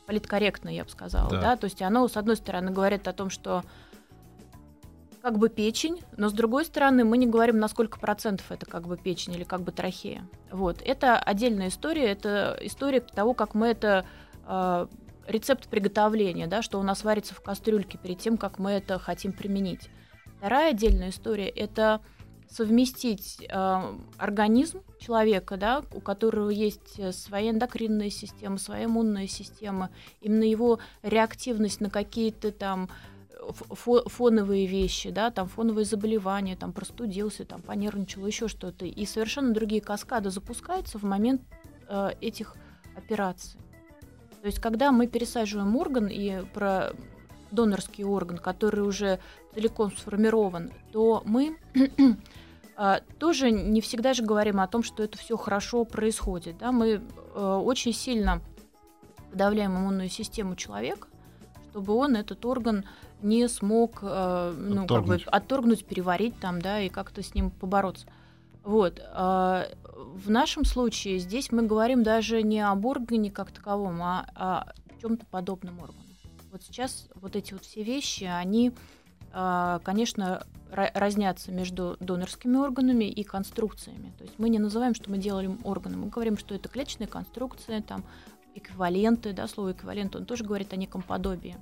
политкорректное, 0.08 0.74
я 0.74 0.84
бы 0.84 0.90
сказала, 0.90 1.30
Да. 1.30 1.42
да. 1.42 1.56
То 1.58 1.66
есть 1.66 1.82
оно, 1.82 2.08
с 2.08 2.18
одной 2.18 2.38
стороны, 2.38 2.72
говорит 2.72 3.08
о 3.08 3.14
том, 3.14 3.30
что 3.30 3.64
как 5.22 5.38
бы 5.40 5.50
печень, 5.50 6.02
но 6.18 6.30
с 6.30 6.34
другой 6.34 6.66
стороны, 6.66 7.04
мы 7.04 7.18
не 7.18 7.26
говорим, 7.26 7.58
на 7.58 7.68
сколько 7.68 8.00
процентов 8.00 8.52
это 8.52 8.68
как 8.68 8.88
бы 8.88 8.96
печень 8.96 9.34
или 9.34 9.44
как 9.44 9.62
бы 9.62 9.72
трахея. 9.72 10.24
Вот. 10.52 10.82
Это 10.86 11.18
отдельная 11.18 11.70
история, 11.70 12.06
это 12.12 12.58
история 12.62 13.00
того, 13.00 13.34
как 13.34 13.56
мы 13.56 13.68
это 13.70 14.06
э, 14.48 14.88
рецепт 15.28 15.68
приготовления, 15.68 16.46
да, 16.46 16.62
что 16.62 16.80
у 16.80 16.84
нас 16.84 17.04
варится 17.04 17.34
в 17.34 17.42
кастрюльке 17.42 17.98
перед 17.98 18.20
тем, 18.20 18.38
как 18.38 18.60
мы 18.60 18.72
это 18.72 19.00
хотим 19.00 19.34
применить. 19.34 19.90
Вторая 20.38 20.70
отдельная 20.70 21.10
история 21.10 21.50
это 21.50 22.02
совместить 22.50 23.38
э, 23.42 23.98
организм 24.18 24.82
человека, 25.00 25.58
да, 25.58 25.84
у 25.94 26.00
которого 26.00 26.50
есть 26.50 27.00
э, 27.00 27.12
своя 27.12 27.52
эндокринная 27.52 28.10
система, 28.10 28.58
своя 28.58 28.86
иммунная 28.86 29.28
система, 29.28 29.90
именно 30.22 30.44
его 30.44 30.80
реактивность 31.02 31.82
на 31.82 31.90
какие-то 31.90 32.52
там 32.52 32.90
фо- 33.52 34.08
фоновые 34.10 34.66
вещи, 34.66 35.10
да, 35.10 35.32
там 35.32 35.48
фоновые 35.48 35.86
заболевания, 35.86 36.56
там 36.56 36.74
простудился, 36.74 37.46
там 37.46 37.62
понервничал, 37.62 38.26
еще 38.26 38.48
что-то, 38.48 38.86
и 38.86 39.06
совершенно 39.06 39.54
другие 39.54 39.82
каскады 39.82 40.30
запускаются 40.30 40.98
в 40.98 41.04
момент 41.04 41.42
э, 41.88 42.12
этих 42.22 42.56
операций. 42.96 43.60
То 44.42 44.48
есть, 44.48 44.60
когда 44.60 44.92
мы 44.92 45.08
пересаживаем 45.08 45.76
орган 45.76 46.08
и 46.08 46.46
про 46.54 46.94
донорский 47.56 48.04
орган, 48.04 48.38
который 48.38 48.82
уже 48.82 49.20
целиком 49.54 49.92
сформирован, 49.96 50.72
то 50.92 51.24
мы 51.26 51.58
а, 52.76 53.02
тоже 53.20 53.52
не 53.52 53.82
всегда 53.82 54.14
же 54.14 54.24
говорим 54.24 54.60
о 54.60 54.68
том, 54.68 54.84
что 54.84 55.04
это 55.04 55.18
все 55.18 55.38
хорошо 55.38 55.86
происходит. 55.86 56.58
Да? 56.58 56.72
Мы 56.72 57.02
э, 57.36 57.62
очень 57.64 57.94
сильно 57.94 58.42
подавляем 59.32 59.76
иммунную 59.78 60.10
систему 60.10 60.56
человека, 60.56 61.08
чтобы 61.70 61.94
он 61.94 62.16
этот 62.16 62.46
орган 62.46 62.86
не 63.22 63.48
смог 63.48 64.00
э, 64.02 64.54
ну, 64.58 64.88
как 64.88 65.06
бы 65.06 65.16
Отторгнуть. 65.16 65.24
отторгнуть, 65.28 65.86
переварить 65.86 66.40
там, 66.40 66.62
да, 66.62 66.80
и 66.82 66.90
как-то 66.90 67.24
с 67.24 67.34
ним 67.34 67.50
побороться. 67.50 68.08
Вот. 68.64 69.00
а, 69.14 69.68
В 70.16 70.30
нашем 70.30 70.66
случае 70.66 71.20
здесь 71.20 71.52
мы 71.52 71.64
говорим 71.64 72.04
даже 72.04 72.42
не 72.42 72.62
об 72.62 72.86
органе 72.86 73.30
как 73.32 73.52
таковом, 73.52 74.02
а 74.02 74.26
о 74.36 74.74
чем-то 75.02 75.26
подобном 75.28 75.80
органу. 75.80 76.05
Вот 76.56 76.64
сейчас 76.64 77.10
вот 77.16 77.36
эти 77.36 77.52
вот 77.52 77.66
все 77.66 77.84
вещи, 77.84 78.24
они, 78.24 78.72
а, 79.34 79.80
конечно, 79.80 80.48
ра- 80.72 80.90
разнятся 80.94 81.52
между 81.52 81.98
донорскими 82.00 82.56
органами 82.56 83.04
и 83.04 83.26
конструкциями. 83.26 84.14
То 84.18 84.24
есть 84.24 84.40
мы 84.40 84.48
не 84.48 84.58
называем, 84.58 84.96
что 84.96 85.12
мы 85.12 85.18
делаем 85.18 85.60
органы, 85.66 85.98
мы 85.98 86.08
говорим, 86.08 86.38
что 86.38 86.56
это 86.56 86.70
клеточная 86.70 87.08
конструкция, 87.08 87.82
там 87.82 88.06
эквиваленты, 88.54 89.34
да, 89.34 89.50
слово 89.50 89.74
эквивалент, 89.74 90.16
он 90.16 90.24
тоже 90.24 90.46
говорит 90.46 90.72
о 90.72 90.78
неком 90.78 91.02
подобии. 91.02 91.58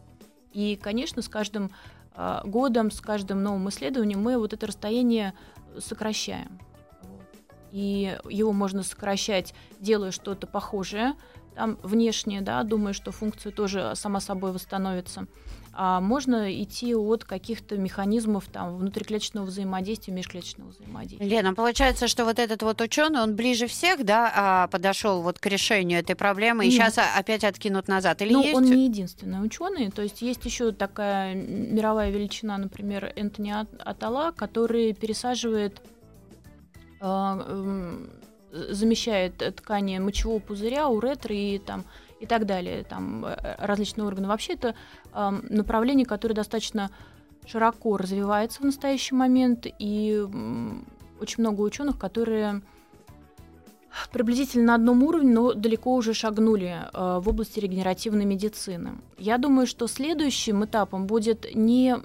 И, 0.52 0.76
конечно, 0.76 1.24
с 1.24 1.28
каждым 1.28 1.72
а, 2.14 2.44
годом, 2.46 2.92
с 2.92 3.02
каждым 3.02 3.42
новым 3.42 3.70
исследованием 3.70 4.22
мы 4.22 4.38
вот 4.38 4.54
это 4.54 4.68
расстояние 4.68 5.34
сокращаем. 5.80 6.60
И 7.72 8.16
его 8.30 8.54
можно 8.54 8.84
сокращать, 8.84 9.56
делая 9.80 10.12
что-то 10.12 10.46
похожее 10.46 11.16
там 11.56 11.78
внешне, 11.84 12.42
да, 12.42 12.64
думая, 12.64 12.94
что 12.94 13.12
функция 13.12 13.52
тоже 13.52 13.94
сама 13.96 14.20
собой 14.20 14.52
восстановится. 14.52 15.28
А 15.76 16.00
можно 16.02 16.54
идти 16.62 16.94
от 16.94 17.24
каких-то 17.24 17.78
механизмов 17.78 18.46
там 18.46 18.78
внутриклеточного 18.78 19.46
взаимодействия, 19.46 20.14
межклеточного 20.14 20.70
взаимодействия. 20.70 21.28
Лена, 21.28 21.56
получается, 21.56 22.08
что 22.08 22.26
вот 22.26 22.38
этот 22.38 22.62
вот 22.62 22.80
ученый, 22.80 23.22
он 23.22 23.36
ближе 23.36 23.66
всех, 23.66 24.06
да, 24.06 24.32
а, 24.36 24.68
подошел 24.68 25.24
вот 25.24 25.40
к 25.40 25.46
решению 25.48 26.00
этой 26.00 26.16
проблемы, 26.16 26.66
и 26.66 26.70
Нет. 26.70 26.76
сейчас 26.76 27.00
опять 27.18 27.44
откинут 27.44 27.88
назад. 27.88 28.22
Или 28.22 28.34
ну, 28.34 28.44
есть? 28.44 28.56
он 28.56 28.66
не 28.66 28.86
единственный 28.86 29.44
ученый, 29.44 29.90
то 29.90 30.04
есть 30.04 30.22
есть 30.22 30.46
еще 30.46 30.74
такая 30.74 31.34
мировая 31.34 32.12
величина, 32.12 32.58
например, 32.60 33.12
Энтони 33.16 33.50
Ат- 33.50 33.70
Атала, 33.80 34.32
который 34.32 34.94
пересаживает, 34.94 35.82
э, 37.02 37.06
м, 37.06 38.12
замещает 38.54 39.38
ткани 39.56 39.98
мочевого 40.00 40.40
пузыря, 40.40 40.88
уретры 40.88 41.36
и 41.36 41.60
там 41.60 41.84
и 42.20 42.26
так 42.26 42.46
далее, 42.46 42.84
там 42.84 43.26
э, 43.26 43.56
различные 43.58 44.06
органы. 44.06 44.28
Вообще 44.28 44.54
это 44.54 44.76
э, 45.14 45.30
направление, 45.50 46.06
которое 46.06 46.36
достаточно 46.36 46.90
широко 47.46 47.98
развивается 47.98 48.62
в 48.62 48.66
настоящий 48.66 49.16
момент, 49.16 49.68
и 49.80 50.14
м, 50.14 50.88
очень 51.20 51.42
много 51.42 51.62
ученых, 51.62 51.98
которые 51.98 52.62
приблизительно 54.12 54.66
на 54.66 54.76
одном 54.76 55.04
уровне, 55.04 55.32
но 55.34 55.54
далеко 55.54 55.94
уже 55.94 56.14
шагнули 56.14 56.78
э, 56.94 57.20
в 57.22 57.30
области 57.30 57.60
регенеративной 57.60 58.26
медицины. 58.26 58.94
Я 59.18 59.38
думаю, 59.38 59.68
что 59.68 59.88
следующим 59.88 60.66
этапом 60.66 61.08
будет 61.08 61.54
не 61.54 61.96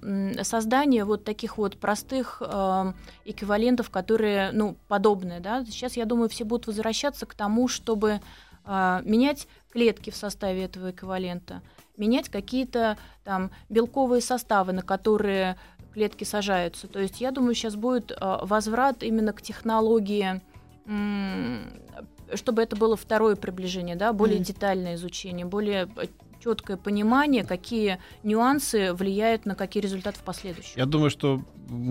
создание 0.42 1.04
вот 1.04 1.24
таких 1.24 1.58
вот 1.58 1.78
простых 1.78 2.42
э, 2.44 2.92
эквивалентов, 3.24 3.90
которые, 3.90 4.50
ну, 4.52 4.76
подобные, 4.88 5.40
да. 5.40 5.64
Сейчас, 5.64 5.96
я 5.96 6.04
думаю, 6.04 6.28
все 6.28 6.44
будут 6.44 6.66
возвращаться 6.66 7.26
к 7.26 7.34
тому, 7.34 7.68
чтобы 7.68 8.20
э, 8.64 9.00
менять 9.04 9.48
клетки 9.72 10.10
в 10.10 10.16
составе 10.16 10.64
этого 10.64 10.90
эквивалента, 10.90 11.62
менять 11.96 12.28
какие-то 12.28 12.96
там 13.24 13.50
белковые 13.68 14.20
составы, 14.20 14.72
на 14.72 14.82
которые 14.82 15.56
клетки 15.94 16.24
сажаются. 16.24 16.86
То 16.86 17.00
есть 17.00 17.20
я 17.20 17.30
думаю, 17.30 17.54
сейчас 17.54 17.74
будет 17.74 18.16
возврат 18.20 19.02
именно 19.02 19.32
к 19.32 19.42
технологии 19.42 20.40
чтобы 22.34 22.62
это 22.62 22.76
было 22.76 22.96
второе 22.96 23.36
приближение, 23.36 23.96
да, 23.96 24.12
более 24.12 24.36
Мгм. 24.36 24.44
детальное 24.44 24.94
изучение, 24.94 25.46
более 25.46 25.88
четкое 26.42 26.76
понимание, 26.76 27.44
какие 27.44 27.98
нюансы 28.22 28.92
влияют 28.92 29.46
на 29.46 29.54
какие 29.54 29.82
результаты 29.82 30.18
в 30.18 30.22
последующем. 30.22 30.72
Я 30.76 30.86
думаю, 30.86 31.10
что 31.10 31.42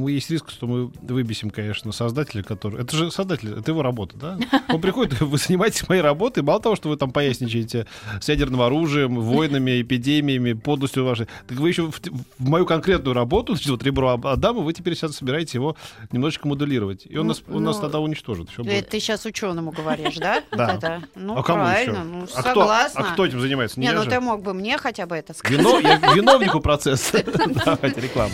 есть 0.07 0.29
риск, 0.31 0.49
что 0.49 0.65
мы 0.67 0.87
выбесим, 1.01 1.49
конечно, 1.49 1.91
создателя, 1.91 2.43
который... 2.43 2.81
Это 2.81 2.95
же 2.95 3.11
создатель, 3.11 3.53
это 3.53 3.71
его 3.71 3.83
работа, 3.83 4.17
да? 4.17 4.39
Он 4.69 4.81
приходит, 4.81 5.19
вы 5.21 5.37
занимаетесь 5.37 5.87
моей 5.87 6.01
работой, 6.01 6.43
мало 6.43 6.59
того, 6.59 6.75
что 6.75 6.89
вы 6.89 6.97
там 6.97 7.11
поясничаете 7.11 7.85
с 8.19 8.27
ядерным 8.27 8.61
оружием, 8.61 9.19
войнами, 9.19 9.81
эпидемиями, 9.81 10.53
подлостью 10.53 11.05
вашей, 11.05 11.27
так 11.47 11.57
вы 11.59 11.69
еще 11.69 11.91
в, 11.91 11.99
в 11.99 12.49
мою 12.49 12.65
конкретную 12.65 13.13
работу, 13.13 13.53
значит, 13.55 13.69
вот 13.69 13.83
ребро 13.83 14.09
Ад- 14.13 14.25
Адама, 14.25 14.61
вы 14.61 14.73
теперь 14.73 14.95
сейчас 14.95 15.15
собираетесь 15.15 15.53
его 15.53 15.75
немножечко 16.11 16.47
моделировать. 16.47 17.05
И 17.05 17.17
он, 17.17 17.27
Ну, 17.27 17.33
нас, 17.33 17.43
он 17.47 17.63
нас 17.63 17.75
ну, 17.77 17.81
тогда 17.83 17.99
уничтожит. 17.99 18.49
Это 18.51 18.63
будет. 18.63 18.89
ты 18.89 18.99
сейчас 18.99 19.25
ученому 19.25 19.71
говоришь, 19.71 20.15
да? 20.15 20.43
Да. 20.51 21.01
Ну, 21.15 21.37
а 21.37 21.43
правильно, 21.43 22.03
ну, 22.03 22.23
а, 22.23 22.41
кто, 22.41 22.61
согласна. 22.61 23.01
а 23.01 23.13
кто 23.13 23.25
этим 23.25 23.39
занимается? 23.41 23.79
Не 23.79 23.87
Не, 23.87 23.91
я 23.93 23.97
ну 23.97 24.03
же. 24.03 24.09
Мог 24.37 24.43
бы 24.43 24.53
мне 24.53 24.77
хотя 24.77 25.05
бы 25.07 25.15
это 25.15 25.33
сказать. 25.33 25.59
Вино, 25.59 25.79
я 25.79 25.97
виновнику 26.15 26.59
процесса. 26.59 27.23
Давайте 27.65 28.01
реклама. 28.01 28.33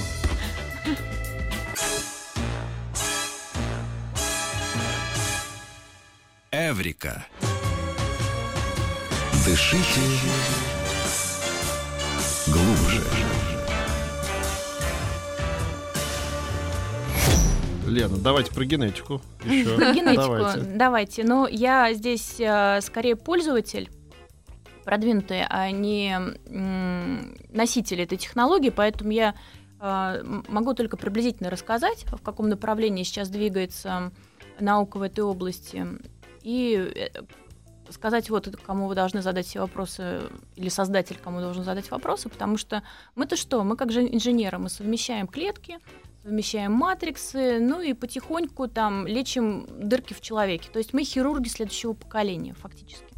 Эврика. 6.51 7.25
Дышите 9.45 10.01
глубже. 12.47 13.01
Лена, 17.87 18.17
давайте 18.17 18.51
про 18.51 18.65
генетику 18.65 19.21
еще. 19.45 19.75
Про 19.75 19.93
генетику 19.93 20.15
Давайте. 20.15 20.59
давайте. 20.61 21.23
Но 21.23 21.47
я 21.47 21.93
здесь 21.93 22.35
э, 22.39 22.79
скорее 22.81 23.15
пользователь 23.15 23.89
продвинутый, 24.83 25.45
а 25.49 25.71
не 25.71 26.11
м, 26.11 27.35
носитель 27.49 28.01
этой 28.01 28.17
технологии, 28.17 28.69
поэтому 28.69 29.11
я 29.11 29.35
м- 29.79 30.45
могу 30.47 30.73
только 30.73 30.97
приблизительно 30.97 31.49
рассказать, 31.49 32.05
в 32.05 32.21
каком 32.21 32.49
направлении 32.49 33.03
сейчас 33.03 33.29
двигается 33.29 34.11
наука 34.59 34.97
в 34.97 35.01
этой 35.01 35.21
области, 35.21 35.85
и 36.41 36.75
э, 36.95 37.21
сказать 37.89 38.29
вот 38.29 38.47
кому 38.65 38.87
вы 38.87 38.95
должны 38.95 39.21
задать 39.21 39.45
все 39.45 39.59
вопросы, 39.59 40.21
или 40.55 40.69
создатель 40.69 41.17
кому 41.21 41.39
должен 41.39 41.63
задать 41.63 41.89
вопросы, 41.91 42.29
потому 42.29 42.57
что 42.57 42.83
мы-то 43.15 43.35
что, 43.35 43.63
мы 43.63 43.75
как 43.75 43.91
же 43.91 44.01
инженеры, 44.01 44.57
мы 44.57 44.69
совмещаем 44.69 45.27
клетки, 45.27 45.79
совмещаем 46.23 46.71
матриксы, 46.71 47.59
ну 47.59 47.81
и 47.81 47.93
потихоньку 47.93 48.67
там 48.67 49.05
лечим 49.05 49.67
дырки 49.69 50.13
в 50.13 50.21
человеке. 50.21 50.69
То 50.71 50.79
есть 50.79 50.93
мы 50.93 51.03
хирурги 51.03 51.49
следующего 51.49 51.93
поколения, 51.93 52.53
фактически. 52.53 53.12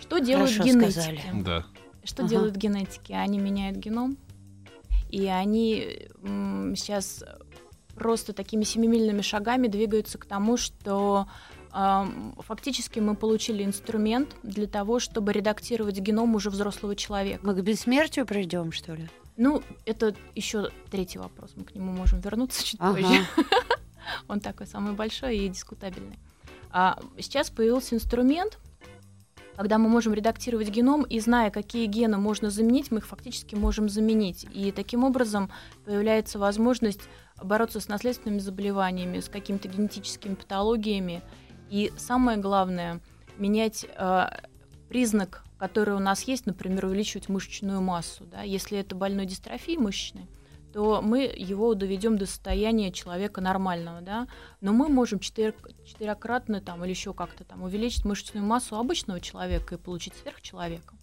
Что 0.00 0.18
делают 0.18 0.52
Хорошо 0.52 0.64
генетики? 0.72 0.92
сказали. 0.92 1.22
Да. 1.42 1.64
Что 2.04 2.22
Ага. 2.22 2.30
делают 2.30 2.56
генетики? 2.56 3.12
Они 3.12 3.38
меняют 3.38 3.76
геном, 3.78 4.16
и 5.10 5.26
они 5.26 6.08
м, 6.22 6.74
сейчас 6.76 7.24
просто 7.94 8.32
такими 8.32 8.62
семимильными 8.64 9.22
шагами 9.22 9.68
двигаются 9.68 10.18
к 10.18 10.26
тому, 10.26 10.56
что 10.56 11.26
фактически 12.38 13.00
мы 13.00 13.14
получили 13.14 13.62
инструмент 13.62 14.34
для 14.42 14.66
того, 14.66 14.98
чтобы 14.98 15.32
редактировать 15.34 15.98
геном 15.98 16.34
уже 16.34 16.48
взрослого 16.48 16.96
человека. 16.96 17.46
Мы 17.46 17.54
к 17.54 17.60
бессмертию 17.60 18.24
придем, 18.24 18.72
что 18.72 18.94
ли? 18.94 19.08
Ну, 19.36 19.62
это 19.84 20.14
еще 20.34 20.70
третий 20.90 21.18
вопрос, 21.18 21.52
мы 21.54 21.64
к 21.64 21.74
нему 21.74 21.92
можем 21.92 22.20
вернуться 22.20 22.64
чуть 22.64 22.80
Ага. 22.80 22.94
позже. 22.94 23.26
Он 24.28 24.40
такой 24.40 24.66
самый 24.66 24.94
большой 24.94 25.36
и 25.38 25.48
дискутабельный. 25.48 26.18
А 26.70 26.98
сейчас 27.18 27.50
появился 27.50 27.94
инструмент, 27.94 28.58
когда 29.56 29.78
мы 29.78 29.88
можем 29.88 30.12
редактировать 30.12 30.68
геном, 30.68 31.02
и 31.02 31.18
зная, 31.18 31.50
какие 31.50 31.86
гены 31.86 32.18
можно 32.18 32.50
заменить, 32.50 32.90
мы 32.90 32.98
их 32.98 33.06
фактически 33.06 33.54
можем 33.54 33.88
заменить. 33.88 34.46
И 34.52 34.70
таким 34.70 35.02
образом 35.02 35.50
появляется 35.84 36.38
возможность 36.38 37.08
бороться 37.42 37.80
с 37.80 37.88
наследственными 37.88 38.38
заболеваниями, 38.38 39.20
с 39.20 39.28
какими-то 39.28 39.68
генетическими 39.68 40.34
патологиями. 40.34 41.22
И 41.70 41.92
самое 41.96 42.38
главное, 42.38 43.00
менять 43.38 43.86
э, 43.96 44.26
признак, 44.88 45.42
который 45.58 45.94
у 45.94 46.00
нас 46.00 46.22
есть, 46.22 46.46
например, 46.46 46.84
увеличивать 46.84 47.28
мышечную 47.28 47.80
массу. 47.80 48.24
Да? 48.24 48.42
Если 48.42 48.78
это 48.78 48.94
больной 48.94 49.26
дистрофии 49.26 49.76
мышечной, 49.76 50.28
то 50.76 51.00
мы 51.00 51.20
его 51.34 51.72
доведем 51.72 52.18
до 52.18 52.26
состояния 52.26 52.92
человека 52.92 53.40
нормального, 53.40 54.02
да, 54.02 54.28
но 54.60 54.74
мы 54.74 54.90
можем 54.90 55.20
четыре- 55.20 55.54
четырехкратно 55.86 56.60
там 56.60 56.84
или 56.84 56.90
еще 56.90 57.14
как-то 57.14 57.44
там 57.44 57.62
увеличить 57.62 58.04
мышечную 58.04 58.44
массу 58.44 58.76
обычного 58.76 59.18
человека 59.18 59.76
и 59.76 59.78
получить 59.78 60.12
сверхчеловека. 60.16 60.95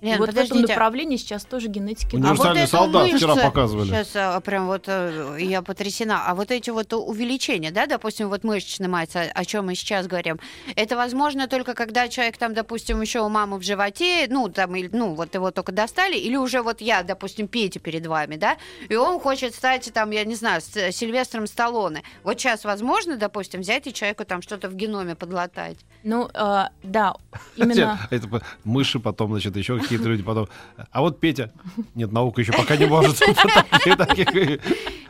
И 0.00 0.06
Лен, 0.06 0.18
вот 0.18 0.28
в 0.28 0.32
этом 0.32 0.48
подождите. 0.48 0.72
направлении 0.72 1.16
сейчас 1.16 1.44
тоже 1.44 1.68
генетики. 1.68 2.16
Универсальный 2.16 2.62
А 2.62 2.64
вот 2.64 2.70
солдат 2.70 3.02
мышцу 3.02 3.16
вчера 3.18 3.36
показывали. 3.36 3.88
Сейчас 3.88 4.10
а, 4.14 4.40
прям 4.40 4.66
вот 4.66 4.84
э, 4.86 5.36
я 5.40 5.60
потрясена. 5.60 6.24
А 6.26 6.34
вот 6.34 6.50
эти 6.50 6.70
вот 6.70 6.92
увеличения, 6.92 7.70
да, 7.70 7.86
допустим, 7.86 8.28
вот 8.28 8.42
мышечная 8.42 8.88
масса, 8.88 9.22
о 9.34 9.44
чем 9.44 9.66
мы 9.66 9.74
сейчас 9.74 10.06
говорим, 10.06 10.40
это 10.74 10.96
возможно 10.96 11.48
только 11.48 11.74
когда 11.74 12.08
человек 12.08 12.38
там, 12.38 12.54
допустим, 12.54 13.00
еще 13.00 13.20
у 13.20 13.28
мамы 13.28 13.58
в 13.58 13.62
животе, 13.62 14.26
ну 14.30 14.48
там, 14.48 14.74
или, 14.74 14.88
ну 14.92 15.14
вот 15.14 15.34
его 15.34 15.50
только 15.50 15.72
достали, 15.72 16.16
или 16.16 16.36
уже 16.36 16.62
вот 16.62 16.80
я, 16.80 17.02
допустим, 17.02 17.46
Петя 17.46 17.78
перед 17.78 18.06
вами, 18.06 18.36
да, 18.36 18.56
и 18.88 18.96
он 18.96 19.20
хочет 19.20 19.54
стать 19.54 19.90
там, 19.92 20.10
я 20.10 20.24
не 20.24 20.34
знаю, 20.34 20.62
с 20.62 20.76
э, 20.76 20.92
Сильвестром 20.92 21.46
Сталлоне. 21.46 22.02
Вот 22.24 22.38
сейчас 22.40 22.64
возможно, 22.64 23.16
допустим, 23.16 23.60
взять 23.60 23.86
и 23.86 23.92
человеку 23.92 24.24
там 24.24 24.40
что-то 24.40 24.68
в 24.68 24.74
геноме 24.74 25.14
подлатать. 25.14 25.76
Ну, 26.02 26.30
э, 26.32 26.64
да, 26.82 27.14
именно... 27.56 27.98
Это 28.10 28.42
мыши 28.64 28.98
потом, 28.98 29.32
значит, 29.32 29.56
еще 29.56 29.78
какие-то 29.90 30.08
люди 30.08 30.22
потом. 30.22 30.48
А 30.92 31.00
вот 31.00 31.18
Петя. 31.18 31.52
Нет, 31.94 32.12
наука 32.12 32.40
еще 32.40 32.52
пока 32.52 32.76
не 32.76 32.86
может. 32.86 33.18
Таких- 33.18 34.32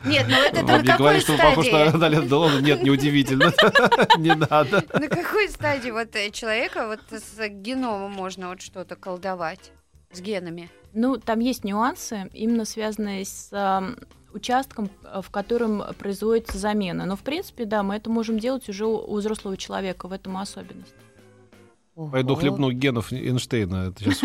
Нет, 0.05 0.25
ну 0.27 0.35
это 0.35 0.61
не 0.61 0.87
какой 0.87 0.97
говорит, 0.97 1.21
что 1.21 1.37
похож 1.37 1.71
на 1.71 1.91
на 1.97 2.09
Лена 2.09 2.25
Делону? 2.25 2.59
Нет, 2.59 2.81
неудивительно. 2.81 3.53
Не 4.17 4.33
надо. 4.33 4.83
На 4.93 5.07
какой 5.07 5.49
стадии 5.49 5.91
вот 5.91 6.15
э, 6.15 6.31
человека 6.31 6.87
вот 6.87 6.99
с 7.11 7.47
геномом 7.49 8.11
можно 8.11 8.49
вот 8.49 8.61
что-то 8.61 8.95
колдовать? 8.95 9.71
С 10.11 10.19
генами? 10.19 10.71
Ну, 10.93 11.17
там 11.17 11.39
есть 11.39 11.63
нюансы, 11.63 12.29
именно 12.33 12.65
связанные 12.65 13.23
с 13.25 13.49
участком, 14.33 14.89
э, 15.03 15.21
в 15.23 15.29
котором 15.29 15.83
производится 15.99 16.57
замена. 16.57 17.05
Но, 17.05 17.15
в 17.15 17.21
принципе, 17.21 17.65
да, 17.65 17.83
мы 17.83 17.95
это 17.95 18.09
можем 18.09 18.39
делать 18.39 18.67
уже 18.69 18.85
у, 18.87 18.97
у 18.97 19.17
взрослого 19.17 19.57
человека, 19.57 20.07
в 20.07 20.13
этом 20.13 20.41
и 20.41 20.45
особенность. 22.05 22.11
Пойду 22.13 22.33
Ого. 22.33 22.39
хлебну 22.41 22.71
генов 22.71 23.11
Эйнштейна. 23.13 23.89
Это 23.89 24.03
сейчас 24.13 24.19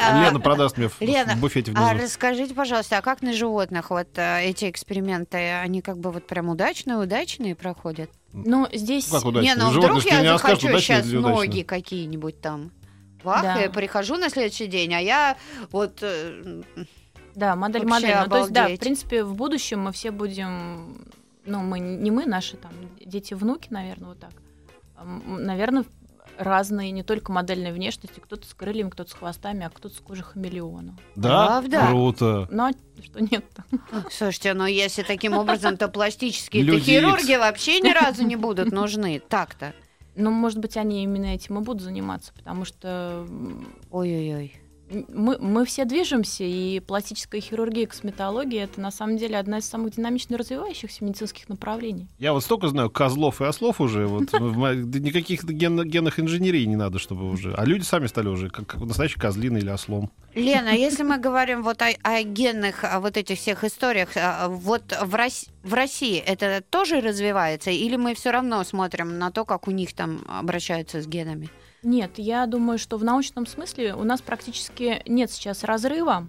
А, 0.00 0.24
Лена 0.24 0.40
продаст 0.40 0.76
мне 0.78 0.88
в 0.88 1.00
Лена, 1.00 1.34
в 1.34 1.40
буфете 1.40 1.72
А 1.74 1.90
внизу. 1.92 2.04
расскажите, 2.04 2.54
пожалуйста, 2.54 2.98
а 2.98 3.02
как 3.02 3.22
на 3.22 3.32
животных 3.32 3.90
вот 3.90 4.08
э, 4.16 4.42
эти 4.44 4.70
эксперименты, 4.70 5.36
они 5.36 5.82
как 5.82 5.98
бы 5.98 6.10
вот 6.10 6.26
прям 6.26 6.48
удачные, 6.48 6.96
удачные 6.98 7.54
проходят? 7.54 8.10
Но 8.32 8.68
здесь... 8.72 9.06
Как 9.08 9.24
удачно? 9.24 9.46
не, 9.46 9.54
ну 9.54 9.70
вдруг 9.70 10.04
я 10.04 10.20
не 10.20 10.28
захочу 10.28 10.68
удачные 10.68 11.02
сейчас 11.02 11.12
ноги 11.12 11.62
какие-нибудь 11.62 12.40
там 12.40 12.70
Да. 13.24 13.56
я 13.58 13.70
прихожу 13.70 14.16
на 14.16 14.28
следующий 14.28 14.66
день, 14.66 14.94
а 14.94 15.00
я 15.00 15.36
вот... 15.72 15.98
э, 16.02 16.62
Да, 17.34 17.56
модель 17.56 17.86
Вообще 17.86 18.06
модель. 18.08 18.16
Ну, 18.24 18.30
то 18.30 18.38
есть, 18.38 18.52
да, 18.52 18.68
в 18.68 18.78
принципе, 18.78 19.24
в 19.24 19.34
будущем 19.34 19.80
мы 19.80 19.92
все 19.92 20.10
будем, 20.10 21.06
ну, 21.44 21.60
мы 21.60 21.78
не 21.80 22.10
мы, 22.10 22.24
наши 22.26 22.56
там 22.56 22.72
дети, 23.04 23.34
внуки, 23.34 23.68
наверное, 23.70 24.08
вот 24.10 24.20
так. 24.20 24.30
Наверное, 25.26 25.84
разные, 26.38 26.90
не 26.90 27.02
только 27.02 27.32
модельной 27.32 27.72
внешности, 27.72 28.20
кто-то 28.20 28.46
с 28.46 28.54
крыльями, 28.54 28.90
кто-то 28.90 29.10
с 29.10 29.14
хвостами, 29.14 29.66
а 29.66 29.70
кто-то 29.70 29.94
с 29.94 29.98
кожей 30.00 30.24
хамелеона. 30.24 30.96
Да? 31.14 31.46
Правда? 31.46 31.86
Круто. 31.88 32.48
Ну, 32.50 32.64
а 32.64 32.72
что 33.02 33.20
нет 33.20 33.44
Слушайте, 34.10 34.54
ну 34.54 34.66
если 34.66 35.02
таким 35.02 35.34
образом, 35.34 35.76
то 35.76 35.88
пластические 35.88 36.80
хирурги 36.80 37.36
вообще 37.36 37.80
ни 37.80 37.90
разу 37.90 38.24
не 38.24 38.36
будут 38.36 38.72
нужны. 38.72 39.20
Так-то. 39.28 39.74
Ну, 40.14 40.30
может 40.30 40.58
быть, 40.58 40.78
они 40.78 41.02
именно 41.02 41.26
этим 41.26 41.58
и 41.58 41.62
будут 41.62 41.82
заниматься, 41.82 42.32
потому 42.32 42.64
что 42.64 43.26
Ой-ой-ой. 43.90 44.60
Мы, 45.08 45.38
мы 45.38 45.64
все 45.64 45.84
движемся, 45.84 46.44
и 46.44 46.80
пластическая 46.80 47.40
хирургия 47.40 47.84
и 47.84 47.86
косметология 47.86 48.64
это 48.64 48.80
на 48.80 48.90
самом 48.90 49.16
деле 49.16 49.36
одна 49.38 49.58
из 49.58 49.66
самых 49.66 49.94
динамично 49.96 50.38
развивающихся 50.38 51.04
медицинских 51.04 51.48
направлений. 51.48 52.06
Я 52.18 52.32
вот 52.32 52.42
столько 52.44 52.68
знаю 52.68 52.90
козлов 52.90 53.40
и 53.40 53.44
ослов 53.44 53.80
уже. 53.80 54.06
Вот, 54.06 54.32
никаких 54.32 55.44
ген- 55.44 55.88
генных 55.88 56.20
инженерий 56.20 56.66
не 56.66 56.76
надо, 56.76 56.98
чтобы 56.98 57.30
уже. 57.30 57.54
А 57.54 57.64
люди 57.64 57.82
сами 57.82 58.06
стали 58.06 58.28
уже 58.28 58.50
как, 58.50 58.66
как 58.66 58.80
настоящий 58.80 59.18
козлин 59.18 59.56
или 59.56 59.68
ослом. 59.68 60.10
Лена, 60.34 60.70
если 60.70 61.02
мы 61.02 61.18
говорим 61.18 61.62
вот 61.62 61.80
о, 61.82 61.88
о 62.02 62.22
генных 62.22 62.84
о 62.84 63.00
вот 63.00 63.16
этих 63.16 63.38
всех 63.38 63.64
историях, 63.64 64.10
а, 64.16 64.48
вот 64.48 64.82
в, 65.02 65.14
Рос- 65.14 65.48
в 65.62 65.72
России 65.74 66.18
это 66.18 66.62
тоже 66.68 67.00
развивается, 67.00 67.70
или 67.70 67.96
мы 67.96 68.14
все 68.14 68.30
равно 68.30 68.62
смотрим 68.64 69.18
на 69.18 69.30
то, 69.30 69.44
как 69.44 69.66
у 69.66 69.70
них 69.70 69.94
там 69.94 70.20
обращаются 70.28 71.00
с 71.00 71.06
генами? 71.06 71.48
Нет, 71.86 72.14
я 72.16 72.46
думаю, 72.46 72.78
что 72.78 72.96
в 72.96 73.04
научном 73.04 73.46
смысле 73.46 73.94
у 73.94 74.02
нас 74.02 74.20
практически 74.20 75.02
нет 75.06 75.30
сейчас 75.30 75.62
разрыва 75.62 76.26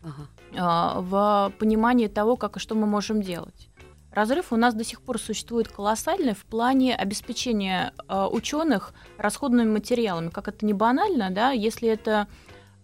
Ага. 0.00 0.28
а, 0.56 1.00
в 1.00 1.52
понимании 1.58 2.06
того, 2.06 2.36
как 2.36 2.56
и 2.56 2.60
что 2.60 2.76
мы 2.76 2.86
можем 2.86 3.20
делать. 3.20 3.68
Разрыв 4.12 4.52
у 4.52 4.56
нас 4.56 4.74
до 4.74 4.84
сих 4.84 5.02
пор 5.02 5.18
существует 5.18 5.66
колоссальный 5.66 6.34
в 6.34 6.44
плане 6.44 6.94
обеспечения 6.94 7.92
ученых 8.08 8.94
расходными 9.18 9.72
материалами. 9.72 10.28
Как 10.28 10.46
это 10.46 10.64
не 10.64 10.72
банально, 10.72 11.30
да, 11.30 11.50
если 11.50 11.88
это 11.88 12.28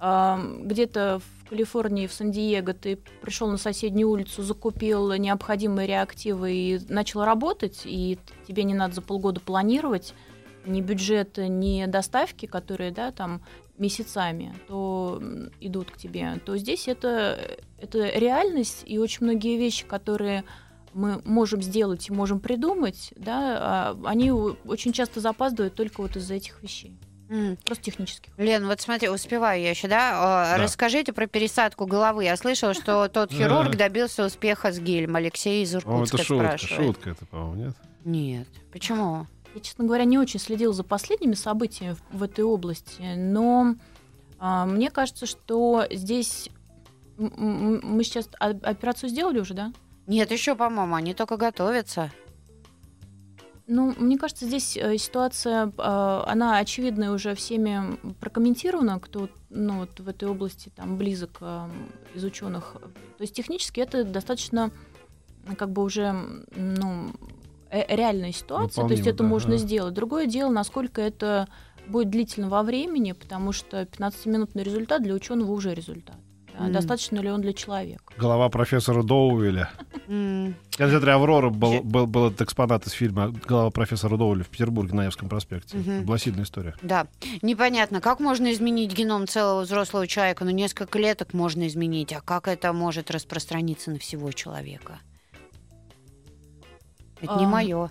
а, 0.00 0.40
где-то 0.64 1.20
в 1.20 1.48
Калифорнии, 1.50 2.08
в 2.08 2.12
Сан-Диего 2.12 2.74
ты 2.74 2.96
пришел 3.22 3.48
на 3.48 3.58
соседнюю 3.58 4.10
улицу, 4.10 4.42
закупил 4.42 5.12
необходимые 5.14 5.86
реактивы 5.86 6.52
и 6.52 6.80
начал 6.88 7.22
работать, 7.22 7.82
и 7.84 8.18
тебе 8.48 8.64
не 8.64 8.74
надо 8.74 8.96
за 8.96 9.02
полгода 9.02 9.38
планировать 9.38 10.14
ни 10.68 10.80
бюджет, 10.80 11.36
ни 11.38 11.86
доставки, 11.86 12.46
которые, 12.46 12.90
да, 12.92 13.10
там 13.10 13.42
месяцами, 13.78 14.54
то 14.66 15.22
идут 15.60 15.90
к 15.90 15.96
тебе, 15.96 16.40
то 16.44 16.56
здесь 16.56 16.88
это, 16.88 17.38
это 17.80 18.08
реальность, 18.18 18.82
и 18.86 18.98
очень 18.98 19.24
многие 19.24 19.56
вещи, 19.56 19.84
которые 19.86 20.44
мы 20.94 21.20
можем 21.24 21.62
сделать 21.62 22.08
и 22.08 22.12
можем 22.12 22.40
придумать, 22.40 23.12
да, 23.16 23.58
а, 23.60 24.00
они 24.04 24.32
очень 24.32 24.92
часто 24.92 25.20
запаздывают 25.20 25.74
только 25.74 26.00
вот 26.00 26.16
из-за 26.16 26.34
этих 26.34 26.60
вещей, 26.62 26.98
М. 27.30 27.56
просто 27.64 27.84
технических. 27.84 28.32
Лен, 28.36 28.66
вот 28.66 28.80
смотри, 28.80 29.08
успеваю 29.10 29.62
я 29.62 29.70
еще, 29.70 29.86
да? 29.86 30.34
Да. 30.34 30.56
Расскажите 30.58 31.12
про 31.12 31.26
пересадку 31.26 31.86
головы. 31.86 32.24
Я 32.24 32.36
слышала, 32.36 32.74
что 32.74 33.06
тот 33.12 33.30
хирург 33.30 33.76
добился 33.76 34.24
успеха 34.24 34.72
с 34.72 34.80
гелем. 34.80 35.14
Алексей 35.14 35.62
из 35.62 35.74
Иркутска 35.74 36.16
это 36.16 36.24
шутка. 36.24 36.44
спрашивает. 36.58 36.86
Шутка 36.86 37.10
это, 37.10 37.26
по-моему, 37.26 37.54
нет? 37.66 37.76
Нет. 38.04 38.48
Почему? 38.72 39.26
Я, 39.58 39.64
честно 39.64 39.84
говоря, 39.84 40.04
не 40.04 40.18
очень 40.18 40.38
следила 40.38 40.72
за 40.72 40.84
последними 40.84 41.34
событиями 41.34 41.94
в, 41.94 42.18
в 42.18 42.22
этой 42.22 42.44
области, 42.44 43.16
но 43.16 43.74
а, 44.38 44.66
мне 44.66 44.88
кажется, 44.88 45.26
что 45.26 45.84
здесь 45.90 46.48
мы 47.16 48.04
сейчас 48.04 48.30
операцию 48.38 49.10
сделали 49.10 49.40
уже, 49.40 49.54
да? 49.54 49.72
Нет, 50.06 50.30
еще, 50.30 50.54
по-моему, 50.54 50.94
они 50.94 51.12
только 51.12 51.36
готовятся. 51.36 52.12
Ну, 53.66 53.96
мне 53.98 54.16
кажется, 54.16 54.46
здесь 54.46 54.76
э, 54.76 54.96
ситуация, 54.96 55.66
э, 55.66 56.22
она 56.26 56.58
очевидная 56.58 57.10
уже 57.10 57.34
всеми 57.34 57.96
прокомментирована, 58.20 59.00
кто 59.00 59.28
ну, 59.50 59.80
вот 59.80 59.98
в 59.98 60.08
этой 60.08 60.28
области 60.28 60.70
там 60.76 60.96
близок 60.96 61.38
э, 61.40 61.68
из 62.14 62.22
ученых. 62.22 62.76
То 63.16 63.22
есть 63.22 63.34
технически 63.34 63.80
это 63.80 64.04
достаточно 64.04 64.70
как 65.58 65.72
бы 65.72 65.82
уже 65.82 66.12
ну, 66.54 67.08
э- 67.08 67.37
реальная 67.70 68.32
ситуация, 68.32 68.86
то 68.86 68.92
есть 68.92 69.06
это 69.06 69.22
да, 69.22 69.24
можно 69.24 69.54
ага. 69.54 69.62
сделать. 69.62 69.94
Другое 69.94 70.26
дело, 70.26 70.50
насколько 70.50 71.00
это 71.00 71.48
будет 71.86 72.10
длительно 72.10 72.48
во 72.48 72.62
времени, 72.62 73.12
потому 73.12 73.52
что 73.52 73.82
15-минутный 73.82 74.62
результат 74.62 75.02
для 75.02 75.14
ученого 75.14 75.52
уже 75.52 75.74
результат. 75.74 76.16
Да, 76.58 76.66
М. 76.66 76.72
Достаточно 76.72 77.20
ли 77.20 77.30
он 77.30 77.40
для 77.40 77.52
человека? 77.52 78.02
Голова 78.16 78.48
профессора 78.48 79.02
Доуэля. 79.04 79.70
М, 80.08 80.56
В 80.70 80.76
кинотеатре 80.76 81.12
«Аврора» 81.12 81.50
был, 81.50 81.82
был, 81.82 82.06
был 82.06 82.26
этот 82.28 82.42
экспонат 82.42 82.86
из 82.86 82.92
фильма 82.92 83.32
«Голова 83.46 83.70
профессора 83.70 84.16
Доуэля» 84.16 84.42
в 84.42 84.48
Петербурге 84.48 84.94
на 84.94 85.04
Невском 85.04 85.28
проспекте. 85.28 85.76
Мгм. 85.76 86.04
Была 86.04 86.18
сильная 86.18 86.44
история. 86.44 86.74
Да. 86.82 87.06
Непонятно, 87.42 88.00
как 88.00 88.18
можно 88.18 88.52
изменить 88.52 88.92
геном 88.92 89.28
целого 89.28 89.60
взрослого 89.60 90.06
человека? 90.08 90.44
Ну, 90.44 90.50
несколько 90.50 90.86
клеток 90.86 91.32
можно 91.32 91.66
изменить, 91.68 92.12
а 92.12 92.20
как 92.20 92.48
это 92.48 92.72
может 92.72 93.10
распространиться 93.10 93.92
на 93.92 93.98
всего 93.98 94.32
человека? 94.32 94.98
Это 97.20 97.36
не 97.36 97.44
Ам, 97.44 97.50
мое. 97.50 97.90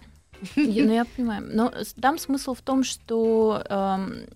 Ну, 0.55 0.93
я 0.93 1.05
понимаю. 1.05 1.49
Но 1.51 1.73
там 1.99 2.17
смысл 2.19 2.53
в 2.53 2.61
том, 2.61 2.83
что 2.83 3.63
эм, 3.69 4.27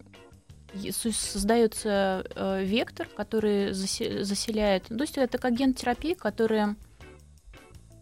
создается 0.91 2.25
э, 2.36 2.63
вектор, 2.63 3.08
который 3.15 3.71
засе- 3.71 4.23
заселяет. 4.23 4.86
ну, 4.89 4.97
То 4.97 5.04
есть 5.04 5.17
это 5.17 5.38
как 5.38 5.54
ген-терапия, 5.54 6.15
которая 6.15 6.75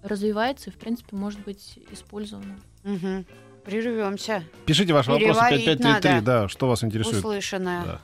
развивается 0.02 0.70
и, 0.70 0.74
в 0.74 0.78
принципе, 0.78 1.16
может 1.16 1.42
быть 1.42 1.78
использована. 1.92 2.58
Угу. 2.86 3.26
Прервемся. 3.66 4.44
Пишите 4.66 4.94
ваши 4.94 5.12
вопросы 5.12 5.34
Переварить 5.34 5.66
5533, 5.66 6.12
надо. 6.12 6.26
да, 6.26 6.48
что 6.48 6.68
вас 6.70 6.84
интересует. 6.84 7.18
Услышанное. 7.18 7.84
Да. 7.84 8.02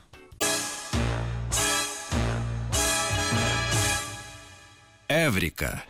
Эврика. 5.08 5.84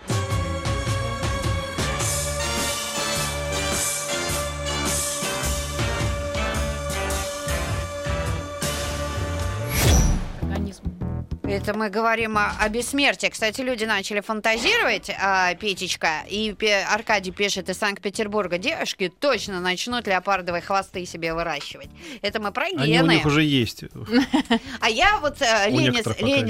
Это 11.48 11.76
мы 11.78 11.90
говорим 11.90 12.38
о, 12.38 12.52
о 12.60 12.70
бессмертии. 12.70 13.28
Кстати, 13.28 13.62
люди 13.62 13.86
начали 13.86 14.20
фантазировать, 14.20 15.12
а, 15.20 15.54
Петечка, 15.54 16.24
и 16.28 16.54
Пе- 16.54 16.84
Аркадий 16.84 17.32
пишет 17.32 17.70
из 17.70 17.78
Санкт-Петербурга, 17.78 18.58
девушки 18.58 19.14
точно 19.20 19.60
начнут 19.60 20.08
леопардовые 20.08 20.62
хвосты 20.62 21.06
себе 21.06 21.34
выращивать. 21.34 21.90
Это 22.22 22.42
мы 22.42 22.52
про 22.52 22.66
Они 22.66 22.78
у 22.78 22.86
гены. 22.86 23.14
них 23.16 23.26
уже 23.26 23.44
есть. 23.44 23.84
А 24.80 24.90
я 24.90 25.20
вот 25.20 25.42
э, 25.42 25.70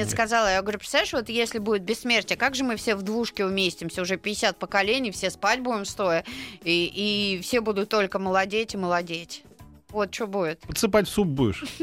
мере. 0.03 0.05
сказала, 0.10 0.47
я 0.51 0.62
говорю, 0.62 0.79
представляешь, 0.79 1.13
вот 1.13 1.29
если 1.29 1.60
будет 1.60 1.84
бессмертие, 1.84 2.38
как 2.38 2.55
же 2.55 2.63
мы 2.63 2.75
все 2.75 2.95
в 2.95 3.01
двушке 3.01 3.45
уместимся, 3.45 4.01
уже 4.01 4.17
50 4.17 4.58
поколений, 4.58 5.12
все 5.12 5.29
спать 5.29 5.60
будем 5.60 5.86
стоя, 5.86 6.23
и 6.63 7.39
все 7.43 7.62
будут 7.62 7.89
только 7.89 8.17
молодеть 8.19 8.73
и 8.73 8.77
молодеть. 8.77 9.43
Вот 9.89 10.13
что 10.13 10.28
будет. 10.28 10.60
Подсыпать 10.62 11.08
в 11.08 11.12
суп 11.12 11.28
будешь. 11.28 11.63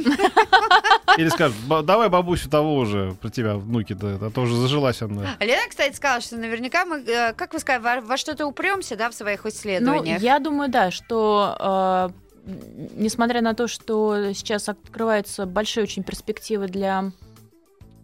Или 1.19 1.29
скажешь, 1.29 1.57
«Ба- 1.67 1.83
давай 1.83 2.09
бабусю 2.09 2.49
того 2.51 2.77
уже, 2.77 3.15
про 3.21 3.31
тебя 3.31 3.57
внуки-то, 3.57 4.19
а 4.21 4.31
то 4.31 4.43
уже 4.43 4.55
зажилась 4.57 5.01
она. 5.03 5.37
Лена, 5.41 5.63
кстати, 5.69 5.95
сказала, 5.95 6.21
что 6.21 6.37
наверняка 6.37 6.85
мы, 6.85 6.99
э, 7.01 7.33
как 7.35 7.53
вы 7.53 7.59
сказали, 7.59 8.01
во, 8.01 8.07
во 8.07 8.17
что-то 8.17 8.47
упремся, 8.47 8.97
да, 8.97 9.11
в 9.11 9.15
своих 9.15 9.45
Ну, 9.45 9.51
исследованиях. 9.51 10.21
я 10.23 10.39
думаю, 10.39 10.71
да, 10.71 10.91
что 10.91 12.13
э, 12.47 12.49
несмотря 12.97 13.41
на 13.41 13.55
то, 13.55 13.69
что 13.69 14.33
сейчас 14.35 14.69
открываются 14.69 15.47
большие 15.47 15.85
очень 15.85 16.03
перспективы 16.03 16.67
для 16.69 17.13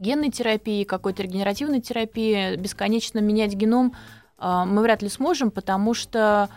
генной 0.00 0.30
терапии, 0.30 0.84
какой-то 0.84 1.22
регенеративной 1.22 1.80
терапии, 1.80 2.56
бесконечно 2.56 3.18
менять 3.18 3.54
геном 3.54 3.94
э, 4.38 4.62
мы 4.66 4.82
вряд 4.82 5.02
ли 5.02 5.08
сможем, 5.08 5.50
потому 5.50 5.92
что 5.94 6.48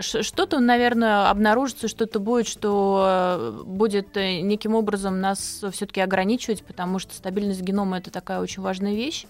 что-то, 0.00 0.60
наверное, 0.60 1.30
обнаружится, 1.30 1.88
что-то 1.88 2.20
будет, 2.20 2.46
что 2.46 3.04
э, 3.06 3.62
будет 3.64 4.16
э, 4.16 4.40
неким 4.40 4.74
образом 4.74 5.20
нас 5.20 5.64
все-таки 5.72 6.00
ограничивать, 6.00 6.64
потому 6.64 6.98
что 6.98 7.14
стабильность 7.14 7.62
генома 7.62 7.98
это 7.98 8.10
такая 8.10 8.40
очень 8.40 8.62
важная 8.62 8.94
вещь. 8.94 9.26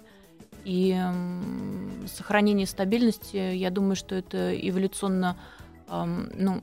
И 0.64 1.00
сохранение 2.14 2.66
стабильности, 2.66 3.36
я 3.36 3.70
думаю, 3.70 3.96
что 3.96 4.14
это 4.14 4.54
эволюционно 4.54 5.38
ну, 5.88 6.60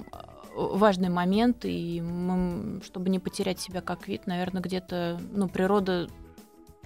важный 0.56 1.10
момент, 1.10 1.66
и 1.66 2.02
мы, 2.02 2.82
чтобы 2.84 3.10
не 3.10 3.20
потерять 3.20 3.60
себя 3.60 3.82
как 3.82 4.08
вид, 4.08 4.28
наверное, 4.28 4.62
где-то, 4.62 5.20
ну, 5.32 5.48
природа 5.48 6.08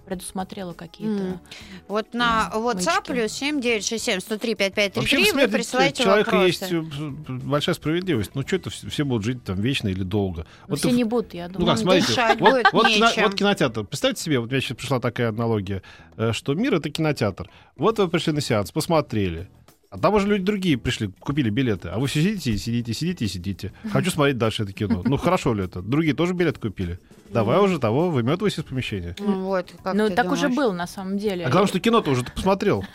предусмотрела 0.09 0.73
какие-то. 0.73 1.23
М. 1.23 1.39
Вот 1.87 2.13
на 2.13 2.49
Да, 2.51 2.57
WhatsApp 2.59 3.05
плюс 3.05 3.31
7967 3.31 4.19
103 4.19 4.53
Вообще, 4.53 5.17
в 5.17 5.21
5533 5.21 5.31
вы 5.33 5.47
присылаете 5.47 6.03
человека 6.03 6.31
вопросы. 6.31 6.45
есть 6.47 6.71
э, 6.73 6.81
большая 7.29 7.75
справедливость. 7.75 8.31
Ну, 8.33 8.41
что 8.45 8.55
это 8.55 8.69
все, 8.69 9.03
будут 9.05 9.23
жить 9.25 9.43
там 9.43 9.61
вечно 9.61 9.87
или 9.87 10.03
долго? 10.03 10.45
Но 10.61 10.67
Вот 10.69 10.79
все 10.79 10.89
ты 10.89 10.93
в- 10.95 10.97
не 10.97 11.03
будут, 11.03 11.33
я 11.33 11.47
Ну 11.47 11.53
думаю. 11.59 11.67
как, 11.75 11.77
смотрите, 11.79 12.07
дышать 12.07 12.39
вот, 12.39 12.49
будет 12.51 12.73
вот, 12.73 12.87
кино- 12.87 13.09
вот 13.17 13.35
кинотеатр. 13.35 13.83
Представьте 13.85 14.21
себе, 14.23 14.39
вот 14.39 14.47
у 14.47 14.51
меня 14.51 14.61
сейчас 14.61 14.77
пришла 14.77 14.99
такая 14.99 15.29
аналогия, 15.29 15.83
э, 16.17 16.31
что 16.33 16.53
мир 16.55 16.73
это 16.75 16.89
кинотеатр. 16.89 17.49
Вот 17.77 17.99
вы 17.99 18.07
пришли 18.07 18.33
на 18.33 18.41
сеанс, 18.41 18.71
посмотрели. 18.71 19.47
А 19.91 19.97
там 19.97 20.13
уже 20.13 20.27
люди 20.27 20.43
другие 20.43 20.77
пришли, 20.77 21.07
купили 21.19 21.49
билеты. 21.49 21.89
А 21.89 21.97
вы 21.97 22.05
все 22.05 22.21
сидите 22.21 22.51
и 22.51 22.57
сидите, 22.57 22.93
сидите 22.93 23.25
и 23.25 23.27
сидите. 23.27 23.73
Хочу 23.91 24.11
смотреть 24.11 24.37
дальше 24.37 24.61
это 24.63 24.71
кино. 24.71 25.01
Ну 25.03 25.17
хорошо 25.17 25.53
ли 25.55 25.63
это? 25.65 25.81
Другие 25.81 26.13
тоже 26.13 26.33
билет 26.35 26.59
купили. 26.59 26.99
Давай 27.29 27.59
уже 27.59 27.79
того, 27.79 28.11
выметывайся 28.11 28.61
из 28.61 28.65
помещения. 28.65 29.15
Ну, 29.19 29.41
Вот, 29.45 29.73
как 29.83 29.95
Ну, 29.95 30.07
ты 30.07 30.15
так 30.15 30.31
уже 30.31 30.43
думаешь? 30.43 30.57
было 30.57 30.71
на 30.73 30.85
самом 30.87 31.17
деле. 31.17 31.45
А 31.45 31.49
главное, 31.49 31.67
что 31.69 31.79
кино-то 31.79 32.11
уже 32.11 32.23
ты 32.23 32.31
посмотрел. 32.31 32.85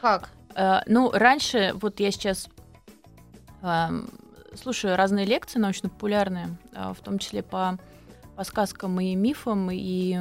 Как? 0.00 0.30
Э, 0.54 0.80
Ну, 0.86 1.10
раньше, 1.10 1.72
вот 1.80 1.98
я 1.98 2.12
сейчас 2.12 2.48
эм, 3.62 4.08
слушаю 4.54 4.96
разные 4.96 5.26
лекции 5.26 5.58
научно-популярные, 5.58 6.56
э, 6.72 6.92
в 6.96 7.02
том 7.02 7.18
числе 7.18 7.42
по, 7.42 7.76
по 8.36 8.44
сказкам 8.44 9.00
и 9.00 9.14
мифам, 9.14 9.70
и 9.72 10.14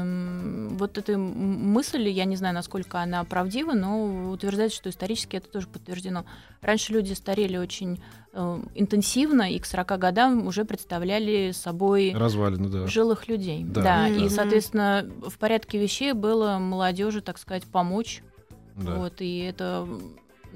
вот 0.75 0.97
эта 0.97 1.17
мысль, 1.17 2.07
я 2.07 2.23
не 2.23 2.37
знаю, 2.37 2.55
насколько 2.55 3.01
она 3.01 3.23
правдива, 3.25 3.73
но 3.73 4.31
утверждается, 4.31 4.77
что 4.77 4.89
исторически 4.89 5.35
это 5.35 5.49
тоже 5.49 5.67
подтверждено. 5.67 6.25
Раньше 6.61 6.93
люди 6.93 7.11
старели 7.11 7.57
очень 7.57 8.01
э, 8.31 8.59
интенсивно, 8.73 9.51
и 9.51 9.59
к 9.59 9.65
40 9.65 9.99
годам 9.99 10.47
уже 10.47 10.63
представляли 10.63 11.51
собой 11.51 12.13
Развалины, 12.15 12.69
да. 12.69 12.87
жилых 12.87 13.27
людей. 13.27 13.65
Да. 13.65 13.81
Да, 13.83 14.07
Мгм. 14.07 14.25
и, 14.25 14.29
соответственно, 14.29 15.05
в 15.21 15.37
порядке 15.37 15.77
вещей 15.77 16.13
было 16.13 16.57
молодежи, 16.57 17.21
так 17.21 17.37
сказать, 17.37 17.63
помочь 17.65 18.23
Да. 18.77 18.95
вот, 18.95 19.19
и 19.19 19.39
это 19.39 19.87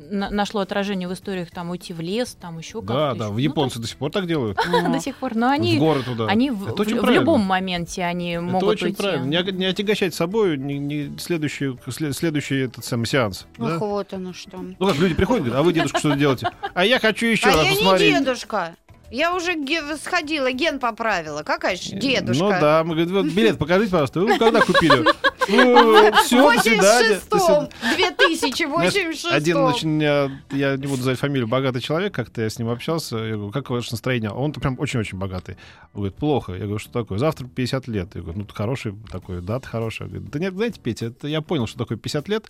на- 0.09 0.29
нашло 0.29 0.62
отражение 0.62 1.07
в 1.07 1.13
историях 1.13 1.49
там 1.51 1.69
уйти 1.69 1.93
в 1.93 1.99
лес, 1.99 2.35
там 2.39 2.57
еще 2.57 2.81
как-то. 2.81 2.93
Да, 2.93 3.13
да, 3.15 3.27
в 3.29 3.33
Ну, 3.33 3.38
японцы 3.39 3.79
до 3.79 3.88
сих 3.88 3.97
пор 3.97 4.12
так 4.12 4.27
делают. 4.27 4.57
до 4.91 4.99
сих 4.99 5.15
пор. 5.17 5.35
Но 5.35 5.49
они, 5.49 5.77
в 5.77 5.79
горы 5.79 6.03
туда. 6.03 6.25
они 6.27 6.51
в, 6.51 6.67
Это 6.67 6.81
очень 6.81 6.95
любом 6.97 7.41
моменте 7.41 8.03
они 8.03 8.31
Это 8.33 8.41
могут 8.41 8.69
очень 8.69 8.88
уйти. 8.88 8.97
правильно. 9.01 9.25
Не, 9.25 9.65
отягощать 9.65 10.13
собой 10.13 10.57
не, 10.57 11.17
следующий, 11.17 11.77
след- 11.89 12.15
следующий 12.15 12.55
этот 12.59 12.85
самый 12.85 13.05
сеанс. 13.05 13.45
Ах, 13.59 13.79
вот 13.81 14.13
оно 14.13 14.33
что. 14.33 14.57
Ну 14.57 14.88
как, 14.88 14.97
люди 14.97 15.13
приходят, 15.13 15.43
говорят, 15.43 15.59
а 15.62 15.63
вы, 15.63 15.73
дедушка, 15.73 15.99
что 15.99 16.15
делаете? 16.15 16.49
А 16.73 16.85
я 16.85 16.99
хочу 16.99 17.25
еще 17.27 17.49
а 17.49 17.55
раз 17.57 17.65
я 17.65 17.71
посмотреть. 17.75 18.13
не 18.13 18.19
дедушка. 18.19 18.75
Я 19.12 19.36
уже 19.36 19.56
ге- 19.56 19.98
сходила, 19.98 20.52
ген 20.52 20.80
поправила. 20.80 21.43
Какая 21.43 21.76
же 21.76 21.95
дедушка? 21.95 22.43
Ну 22.43 22.50
да, 22.50 22.84
мы 22.84 22.95
говорим, 22.95 23.13
вот 23.13 23.26
билет 23.26 23.58
покажите, 23.58 23.91
пожалуйста. 23.91 24.19
Вы 24.22 24.38
когда 24.38 24.62
купили? 24.62 25.06
Ну, 25.52 26.12
все, 26.26 26.54
до 26.54 26.62
свидания. 26.62 27.19
До 27.28 27.38
86-м, 27.38 27.69
свидания. 27.95 28.15
2086 28.17 29.34
Один 29.34 29.58
очень, 29.58 30.04
э, 30.04 30.30
я 30.52 30.76
не 30.78 30.84
буду 30.86 30.98
называть 30.98 31.17
фамилию, 31.17 31.48
богатый 31.48 31.82
человек, 31.82 32.13
как-то 32.13 32.43
я 32.43 32.52
с 32.52 32.60
ним 32.60 32.69
общался, 32.69 33.17
я 33.17 33.34
говорю, 33.34 33.52
как 33.52 33.72
ваше 33.72 33.91
настроение? 33.91 34.30
Он 34.30 34.54
прям 34.54 34.80
очень-очень 34.80 35.17
богатый. 35.17 35.58
Он 35.93 36.02
говорит, 36.02 36.15
плохо. 36.17 36.54
Я 36.54 36.60
говорю, 36.65 36.78
что 36.78 36.91
такое? 36.91 37.17
Завтра 37.17 37.48
50 37.48 37.88
лет. 37.88 38.13
Я 38.13 38.22
говорю, 38.22 38.39
ну, 38.39 38.48
хороший 38.54 38.93
такой, 39.12 39.41
дата 39.41 39.67
хорошая. 39.67 40.08
Говорит, 40.08 40.30
да 40.30 40.38
нет, 40.38 40.54
знаете, 40.54 40.80
Петя, 40.82 41.08
это 41.08 41.28
я 41.28 41.41
понял, 41.41 41.65
что 41.65 41.80
такое 41.80 41.98
50 41.98 42.28
лет. 42.30 42.45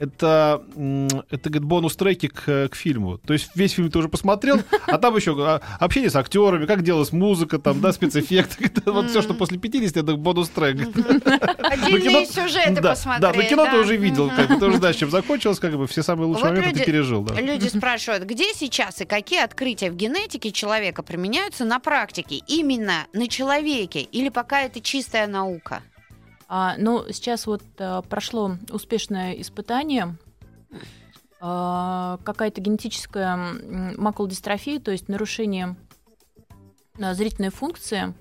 Это, 0.00 0.62
это 1.30 1.50
говорит, 1.50 1.64
бонус-треки 1.64 2.28
к, 2.28 2.68
к 2.68 2.74
фильму. 2.74 3.18
То 3.18 3.32
есть 3.32 3.50
весь 3.54 3.72
фильм 3.72 3.90
ты 3.90 3.98
уже 3.98 4.08
посмотрел, 4.08 4.60
а 4.86 4.98
там 4.98 5.16
еще 5.16 5.36
а, 5.38 5.60
общение 5.78 6.10
с 6.10 6.16
актерами, 6.16 6.66
как 6.66 6.82
делалась 6.82 7.12
музыка, 7.12 7.58
там, 7.58 7.80
да, 7.80 7.92
спецэффекты. 7.92 8.70
Вот 8.98 9.10
все, 9.10 9.22
что 9.22 9.34
после 9.34 9.58
50, 9.58 9.96
это 9.96 10.16
бонус-трек. 10.16 10.80
Отдельные 11.58 12.26
сюжеты 12.26 12.82
посмотреть. 12.82 13.20
да, 13.20 13.32
но 13.32 13.42
кино 13.42 13.66
ты 13.66 13.78
уже 13.78 13.96
видел, 13.96 14.30
как 14.30 14.48
бы, 14.48 14.56
ты 14.56 14.66
уже 14.66 14.78
знаешь, 14.78 14.96
чем 14.96 15.10
закончилось, 15.10 15.58
как 15.58 15.76
бы 15.76 15.86
все 15.86 16.02
самые 16.02 16.26
лучшие 16.26 16.50
моменты 16.50 16.80
ты 16.80 16.84
пережил. 16.84 17.26
Люди 17.36 17.68
спрашивают, 17.68 18.24
где 18.24 18.52
сейчас 18.54 19.00
и 19.00 19.04
какие 19.04 19.42
открытия 19.42 19.90
в 19.90 19.96
генетике 19.96 20.52
человека 20.52 21.02
применяются 21.02 21.64
на 21.64 21.78
практике, 21.80 22.40
именно 22.46 23.06
на 23.12 23.28
человеке, 23.28 24.00
или 24.00 24.28
пока 24.28 24.62
это 24.62 24.80
чистая 24.80 25.26
наука? 25.26 25.82
А, 26.48 26.76
ну, 26.78 27.04
сейчас 27.12 27.46
вот 27.46 27.62
а, 27.78 28.02
прошло 28.02 28.56
успешное 28.70 29.32
испытание. 29.34 30.16
А, 31.40 32.18
какая-то 32.24 32.60
генетическая 32.60 33.36
макулодистрофия, 33.96 34.80
то 34.80 34.90
есть 34.90 35.08
нарушение 35.08 35.76
а, 37.00 37.14
зрительной 37.14 37.50
функции, 37.50 38.14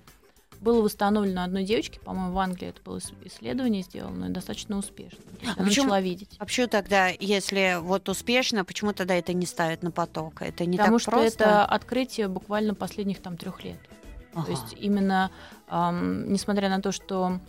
было 0.60 0.82
восстановлено 0.82 1.44
одной 1.44 1.64
девочке, 1.64 2.00
по-моему, 2.00 2.34
в 2.34 2.40
Англии 2.40 2.70
это 2.70 2.82
было 2.82 2.98
ис- 2.98 3.14
исследование 3.26 3.84
сделано, 3.84 4.26
и 4.26 4.30
достаточно 4.30 4.78
успешно. 4.78 5.20
А 5.44 5.54
она 5.56 5.66
почему- 5.68 5.86
начала 5.86 6.02
видеть. 6.02 6.36
А 6.40 6.46
почему 6.46 6.68
тогда, 6.68 7.08
если 7.10 7.78
вот 7.80 8.10
успешно, 8.10 8.66
почему 8.66 8.92
тогда 8.94 9.14
это 9.16 9.34
не 9.34 9.46
ставят 9.46 9.84
на 9.84 9.92
поток? 9.92 10.42
Это 10.42 10.66
не 10.66 10.78
Потому 10.78 10.98
так 10.98 11.02
что 11.02 11.12
просто? 11.12 11.44
это 11.44 11.66
открытие 11.66 12.28
буквально 12.28 12.74
последних 12.74 13.22
там 13.22 13.38
трех 13.38 13.64
лет. 13.64 13.78
Ага. 14.34 14.46
То 14.46 14.52
есть 14.52 14.76
именно, 14.80 15.30
ам, 15.68 16.32
несмотря 16.32 16.70
на 16.70 16.82
то, 16.82 16.92
что 16.92 17.40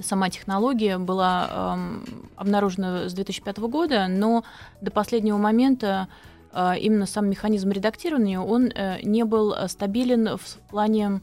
сама 0.00 0.30
технология 0.30 0.98
была 0.98 1.48
ам, 1.50 2.04
обнаружена 2.36 3.08
с 3.08 3.14
2005 3.14 3.58
года, 3.58 4.06
но 4.08 4.44
до 4.80 4.90
последнего 4.90 5.36
момента 5.36 6.08
а, 6.52 6.76
именно 6.76 7.06
сам 7.06 7.28
механизм 7.28 7.70
редактирования, 7.70 8.40
он 8.40 8.70
э, 8.74 9.00
не 9.02 9.24
был 9.24 9.52
э, 9.52 9.68
стабилен 9.68 10.36
в 10.36 10.58
плане 10.70 11.20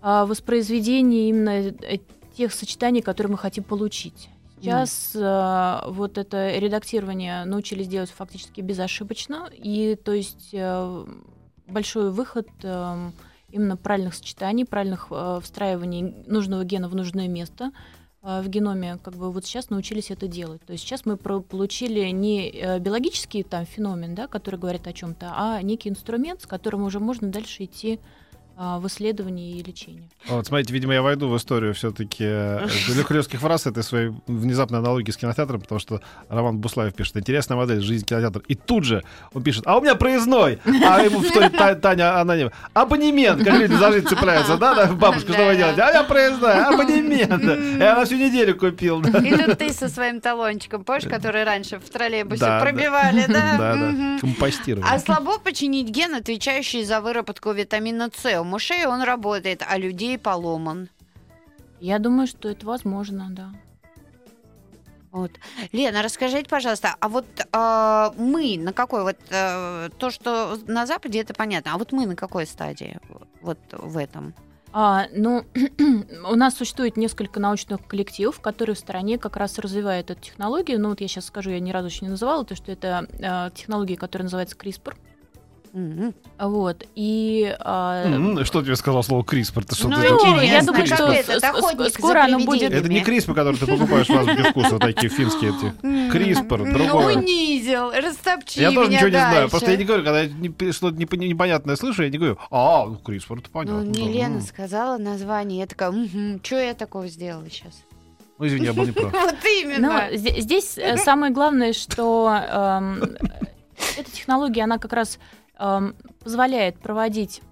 а, 0.00 0.24
воспроизведения 0.26 1.28
именно 1.28 1.50
э, 1.50 1.98
тех 2.36 2.52
сочетаний, 2.52 3.02
которые 3.02 3.32
мы 3.32 3.38
хотим 3.38 3.64
получить. 3.64 4.30
Сейчас 4.60 5.12
э, 5.14 5.90
вот 5.90 6.16
это 6.18 6.56
редактирование 6.58 7.44
научились 7.44 7.88
делать 7.88 8.10
фактически 8.10 8.62
безошибочно, 8.62 9.50
и 9.52 9.98
то 10.02 10.12
есть 10.12 10.50
э, 10.52 11.04
большой 11.68 12.10
выход 12.10 12.48
э, 12.62 13.10
именно 13.56 13.76
правильных 13.76 14.14
сочетаний, 14.14 14.64
правильных 14.64 15.08
э, 15.10 15.40
встраиваний 15.42 16.14
нужного 16.26 16.64
гена 16.64 16.88
в 16.88 16.94
нужное 16.94 17.26
место 17.26 17.72
э, 18.22 18.40
в 18.42 18.48
геноме, 18.48 18.98
как 19.02 19.14
бы 19.14 19.32
вот 19.32 19.44
сейчас 19.44 19.70
научились 19.70 20.10
это 20.10 20.28
делать. 20.28 20.62
То 20.64 20.72
есть 20.72 20.84
сейчас 20.84 21.06
мы 21.06 21.16
про- 21.16 21.40
получили 21.40 22.08
не 22.10 22.50
э, 22.50 22.78
биологический 22.78 23.42
там 23.42 23.64
феномен, 23.66 24.14
да, 24.14 24.28
который 24.28 24.60
говорит 24.60 24.86
о 24.86 24.92
чем-то, 24.92 25.32
а 25.34 25.62
некий 25.62 25.88
инструмент, 25.88 26.42
с 26.42 26.46
которым 26.46 26.84
уже 26.84 27.00
можно 27.00 27.28
дальше 27.28 27.64
идти 27.64 27.98
в 28.56 28.86
исследовании 28.86 29.58
и 29.58 29.62
лечении. 29.62 30.08
Вот, 30.28 30.46
смотрите, 30.46 30.72
видимо, 30.72 30.94
я 30.94 31.02
войду 31.02 31.28
в 31.28 31.36
историю 31.36 31.74
все-таки 31.74 32.24
Легкулевских 32.96 33.38
фраз 33.40 33.66
этой 33.66 33.82
своей 33.82 34.12
внезапной 34.26 34.78
аналогии 34.78 35.10
с 35.10 35.16
кинотеатром, 35.16 35.60
потому 35.60 35.78
что 35.78 36.00
Роман 36.28 36.58
Буслаев 36.58 36.94
пишет 36.94 37.16
«Интересная 37.18 37.56
модель. 37.56 37.80
Жизнь 37.82 38.04
кинотеатр». 38.06 38.42
И 38.48 38.54
тут 38.54 38.84
же 38.84 39.02
он 39.34 39.42
пишет 39.42 39.64
«А 39.66 39.76
у 39.76 39.82
меня 39.82 39.94
проездной!» 39.94 40.58
А 40.64 41.00
ему 41.02 41.20
вторит 41.20 41.52
Та- 41.56 41.74
Таня 41.74 42.18
Ананева 42.20 42.52
«Абонемент!» 42.72 43.44
Как 43.44 43.58
люди 43.58 43.74
за 43.74 43.92
жизнь 43.92 44.06
цепляются, 44.06 44.56
да? 44.56 44.74
да? 44.74 44.86
Бабушка, 44.92 45.32
что 45.32 45.44
вы 45.44 45.56
делаете? 45.56 45.82
А 45.82 45.88
у 45.88 45.90
меня 45.90 46.04
проездной! 46.04 46.64
Абонемент! 46.64 47.42
Я 47.80 47.94
на 47.96 48.04
всю 48.04 48.16
неделю 48.16 48.56
купил. 48.56 49.02
И 49.02 49.36
тут 49.36 49.58
ты 49.58 49.72
со 49.72 49.88
своим 49.88 50.20
талончиком, 50.20 50.84
помнишь, 50.84 51.04
который 51.04 51.44
раньше 51.44 51.78
в 51.78 51.88
троллейбусе 51.90 52.58
пробивали, 52.60 53.24
да? 53.28 53.34
Да, 53.56 53.74
да. 53.74 53.74
Мгм. 53.76 54.18
Компостирование. 54.20 54.90
А 54.90 54.98
слабо 54.98 55.38
починить 55.38 55.88
ген, 55.88 56.14
отвечающий 56.14 56.84
за 56.84 57.00
выработку 57.00 57.52
витамина 57.52 58.10
С. 58.16 58.45
Мышей 58.46 58.86
он 58.86 59.02
работает, 59.02 59.62
а 59.66 59.76
людей 59.78 60.18
поломан. 60.18 60.88
Я 61.80 61.98
думаю, 61.98 62.26
что 62.26 62.48
это 62.48 62.64
возможно, 62.66 63.28
да. 63.30 63.50
Вот. 65.12 65.30
Лена, 65.72 66.02
расскажите, 66.02 66.48
пожалуйста, 66.48 66.94
а 67.00 67.08
вот 67.08 67.26
э, 67.40 68.10
мы 68.18 68.58
на 68.58 68.72
какой 68.74 69.02
вот 69.02 69.16
э, 69.30 69.88
то, 69.98 70.10
что 70.10 70.58
на 70.66 70.84
Западе, 70.84 71.20
это 71.20 71.32
понятно, 71.32 71.72
а 71.72 71.78
вот 71.78 71.92
мы 71.92 72.04
на 72.04 72.16
какой 72.16 72.46
стадии 72.46 72.98
вот 73.40 73.58
в 73.72 73.96
этом? 73.96 74.34
А, 74.72 75.06
ну, 75.14 75.42
у 76.30 76.34
нас 76.34 76.54
существует 76.54 76.98
несколько 76.98 77.40
научных 77.40 77.86
коллективов, 77.86 78.40
которые 78.40 78.76
в 78.76 78.78
стране 78.78 79.16
как 79.16 79.38
раз 79.38 79.58
развивают 79.58 80.10
эту 80.10 80.20
технологию. 80.20 80.78
Ну, 80.78 80.90
вот 80.90 81.00
я 81.00 81.08
сейчас 81.08 81.24
скажу, 81.24 81.48
я 81.48 81.60
ни 81.60 81.70
разу 81.70 81.88
еще 81.88 82.04
не 82.04 82.10
называла, 82.10 82.44
то, 82.44 82.54
что 82.54 82.70
это 82.70 83.06
э, 83.12 83.50
технология, 83.54 83.96
которая 83.96 84.24
называется 84.24 84.54
CRISPR. 84.54 84.94
Мгм. 85.76 86.14
Вот, 86.38 86.84
и... 86.94 87.54
а, 87.60 88.04
М, 88.06 88.42
Что 88.46 88.62
тебе 88.62 88.76
сказал 88.76 89.02
слово 89.02 89.22
CRISPR? 89.24 89.62
Ты 89.66 89.74
что, 89.74 89.88
Ну, 89.88 89.96
ты- 89.96 90.06
интересно, 90.06 90.40
я 90.42 90.62
думаю, 90.62 90.86
как 90.88 90.94
что 90.96 91.40
за 91.84 91.90
скоро 91.90 92.24
оно 92.24 92.38
будет-. 92.38 92.72
Это 92.72 92.88
не 92.88 93.02
CRISPR, 93.02 93.34
который 93.34 93.56
ты 93.58 93.66
покупаешь 93.66 94.06
в 94.08 94.10
азбуке 94.10 94.42
вкуса, 94.44 94.78
такие 94.78 95.10
финские 95.10 95.50
эти. 95.50 95.66
CRISPR, 96.16 96.64
Ну, 96.64 96.78
другое. 96.78 97.16
унизил, 97.18 97.90
растопчи 97.90 98.58
Я 98.60 98.72
тоже 98.72 98.90
ничего 98.90 99.08
не 99.08 99.18
знаю. 99.18 99.50
Просто 99.50 99.70
я 99.70 99.76
не 99.76 99.84
говорю, 99.84 100.02
когда 100.02 100.22
я 100.22 100.72
что-то 100.72 100.96
непон- 100.96 101.18
непонятное 101.18 101.76
слышу, 101.76 102.04
я 102.04 102.08
не 102.08 102.16
говорю, 102.16 102.38
а, 102.50 102.86
ну, 102.86 102.94
CRISPR, 103.04 103.40
это 103.40 103.50
понятно. 103.50 103.82
Ну, 103.82 103.90
мне 103.90 104.10
Лена 104.12 104.36
ну. 104.36 104.40
сказала 104.40 104.96
название, 104.96 105.58
я 105.60 105.66
такая, 105.66 105.92
что 106.42 106.56
я 106.58 106.72
такого 106.72 107.06
сделала 107.08 107.44
сейчас? 107.50 107.74
Ну, 108.38 108.46
извини, 108.46 108.64
я 108.64 108.72
был 108.72 108.86
не 108.86 108.92
прав. 108.92 109.12
Вот 109.12 109.34
Ну, 109.44 109.60
именно. 109.62 110.08
зде- 110.14 110.40
здесь 110.40 110.78
э, 110.78 110.96
самое 110.96 111.34
главное, 111.34 111.74
что 111.74 112.30
эм, 112.34 113.02
эта 113.98 114.10
технология, 114.10 114.62
она 114.64 114.78
как 114.78 114.94
раз 114.94 115.18
позволяет 115.56 116.78
проводить 116.78 117.42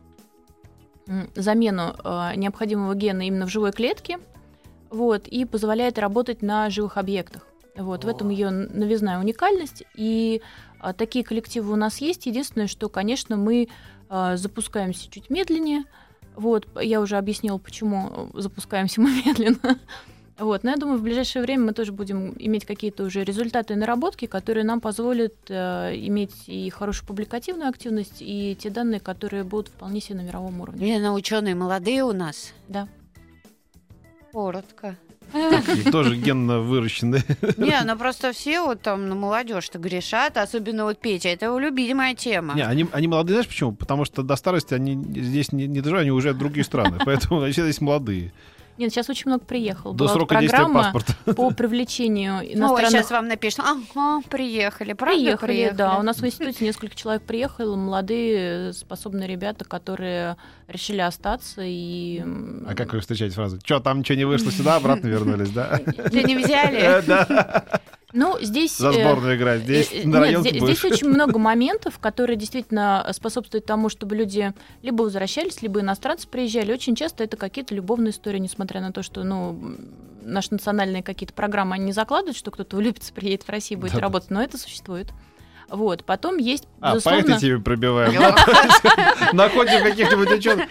замену 1.34 1.94
э, 2.02 2.32
необходимого 2.36 2.94
гена 2.94 3.26
именно 3.26 3.46
в 3.46 3.50
живой 3.50 3.72
клетке. 3.72 4.18
вот, 4.90 5.26
и 5.26 5.44
позволяет 5.44 5.98
работать 5.98 6.40
на 6.40 6.70
живых 6.70 6.96
объектах. 6.96 7.46
Вот, 7.76 8.04
в 8.04 8.08
этом 8.08 8.28
ее 8.28 8.50
новизна 8.50 9.14
и 9.14 9.18
уникальность. 9.18 9.82
И 9.96 10.40
а, 10.78 10.92
такие 10.92 11.24
коллективы 11.24 11.72
у 11.72 11.76
нас 11.76 11.98
есть. 11.98 12.26
Единственное, 12.26 12.68
что, 12.68 12.88
конечно, 12.88 13.36
мы 13.36 13.68
а, 14.08 14.36
запускаемся 14.36 15.10
чуть 15.10 15.30
медленнее. 15.30 15.84
Вот, 16.36 16.68
я 16.80 17.00
уже 17.00 17.16
объяснила, 17.16 17.58
почему 17.58 18.30
запускаемся 18.34 19.00
мы 19.00 19.10
медленно. 19.26 19.78
Вот, 20.38 20.64
но 20.64 20.70
я 20.70 20.76
думаю, 20.76 20.98
в 20.98 21.02
ближайшее 21.02 21.42
время 21.42 21.66
мы 21.66 21.72
тоже 21.72 21.92
будем 21.92 22.34
иметь 22.38 22.64
какие-то 22.64 23.04
уже 23.04 23.22
результаты 23.22 23.76
наработки, 23.76 24.26
которые 24.26 24.64
нам 24.64 24.80
позволят 24.80 25.34
э, 25.48 25.94
иметь 25.94 26.32
и 26.48 26.68
хорошую 26.70 27.06
публикативную 27.06 27.68
активность, 27.68 28.16
и 28.18 28.56
те 28.58 28.70
данные, 28.70 28.98
которые 28.98 29.44
будут 29.44 29.68
вполне 29.68 30.00
себе 30.00 30.16
на 30.16 30.22
мировом 30.22 30.60
уровне. 30.60 30.86
Лена, 30.86 31.12
ученые 31.12 31.54
молодые 31.54 32.02
у 32.02 32.12
нас. 32.12 32.52
Да. 32.66 32.88
Коротко. 34.32 34.96
И 35.32 35.90
тоже 35.90 36.16
генно 36.16 36.60
выращенные. 36.60 37.22
Не, 37.56 37.80
ну 37.84 37.96
просто 37.96 38.32
все 38.32 38.60
вот 38.60 38.82
там 38.82 39.08
на 39.08 39.14
молодежь-то 39.14 39.78
грешат, 39.78 40.36
особенно 40.36 40.84
вот 40.84 40.98
Петя, 40.98 41.28
это 41.28 41.46
его 41.46 41.58
любимая 41.58 42.14
тема. 42.14 42.54
Не, 42.54 42.66
они, 42.66 42.86
они 42.92 43.08
молодые, 43.08 43.36
знаешь 43.36 43.48
почему? 43.48 43.72
Потому 43.72 44.04
что 44.04 44.22
до 44.22 44.36
старости 44.36 44.74
они 44.74 44.94
здесь 44.94 45.52
не, 45.52 45.66
не 45.66 45.80
доживают, 45.80 46.02
они 46.02 46.12
уже 46.12 46.30
от 46.30 46.38
другие 46.38 46.64
страны. 46.64 46.98
Поэтому 47.04 47.42
они 47.42 47.52
здесь 47.52 47.80
молодые. 47.80 48.32
Нет, 48.76 48.90
сейчас 48.90 49.08
очень 49.08 49.24
много 49.26 49.44
приехало. 49.44 49.94
До 49.94 50.04
Была 50.04 50.12
срока 50.12 50.40
действия 50.40 50.58
программа 50.58 50.92
паспорта. 50.92 51.14
по 51.34 51.50
привлечению 51.50 52.38
Ой, 52.38 52.54
иностранных 52.54 52.90
сейчас 52.90 53.10
вам 53.10 53.28
напишут, 53.28 53.60
ага, 53.60 54.20
приехали, 54.28 54.92
правда 54.94 55.14
Приехали, 55.14 55.72
да. 55.74 55.98
У 55.98 56.02
нас 56.02 56.18
в 56.18 56.26
институте 56.26 56.64
несколько 56.64 56.96
человек 56.96 57.22
приехало, 57.22 57.76
молодые, 57.76 58.72
способные 58.72 59.28
ребята, 59.28 59.64
которые 59.64 60.36
решили 60.66 61.00
остаться 61.00 61.62
и... 61.64 62.22
А 62.66 62.74
как 62.74 62.92
вы 62.92 63.00
встречаете 63.00 63.34
фразу? 63.34 63.58
Что, 63.64 63.80
там 63.80 64.00
ничего 64.00 64.16
не 64.16 64.24
вышло, 64.24 64.50
сюда 64.50 64.76
обратно 64.76 65.06
вернулись, 65.06 65.50
да? 65.50 65.78
Тебя 66.10 66.22
не 66.22 66.36
взяли? 66.36 67.04
Да, 68.14 68.20
Ну, 68.20 68.38
здесь... 68.40 68.76
за 68.76 68.90
э, 68.90 68.92
сборную 68.92 69.36
играть. 69.36 69.62
Здесь 69.62 69.90
э, 69.92 70.06
на 70.06 70.26
нет, 70.26 70.40
здесь, 70.40 70.60
будешь. 70.60 70.78
здесь 70.78 70.92
очень 70.92 71.08
много 71.08 71.38
моментов, 71.40 71.98
которые 71.98 72.36
действительно 72.36 73.06
способствуют 73.12 73.66
тому, 73.66 73.88
чтобы 73.88 74.14
люди 74.16 74.52
либо 74.82 75.02
возвращались, 75.02 75.60
либо 75.62 75.80
иностранцы 75.80 76.28
приезжали. 76.28 76.72
Очень 76.72 76.94
часто 76.94 77.24
это 77.24 77.36
какие-то 77.36 77.74
любовные 77.74 78.12
истории, 78.12 78.38
несмотря 78.38 78.80
на 78.80 78.92
то, 78.92 79.02
что 79.02 79.24
ну, 79.24 79.58
наши 80.22 80.48
национальные 80.52 81.02
какие-то 81.02 81.34
программы 81.34 81.74
они 81.74 81.86
не 81.86 81.92
закладывают, 81.92 82.36
что 82.36 82.50
кто-то 82.50 82.76
влюбится, 82.76 83.12
приедет 83.12 83.42
в 83.42 83.48
Россию, 83.48 83.80
будет 83.80 83.92
Да-да. 83.92 84.02
работать, 84.02 84.30
но 84.30 84.42
это 84.42 84.58
существует. 84.58 85.08
Вот. 85.74 86.04
Потом 86.04 86.38
есть, 86.38 86.64
А, 86.80 86.90
по 86.90 86.94
безусловно... 86.94 87.20
этой 87.20 87.40
теме 87.40 87.58
пробиваем. 87.60 88.12
Находим 89.32 89.82
каких-нибудь 89.82 90.30
ученых. 90.30 90.66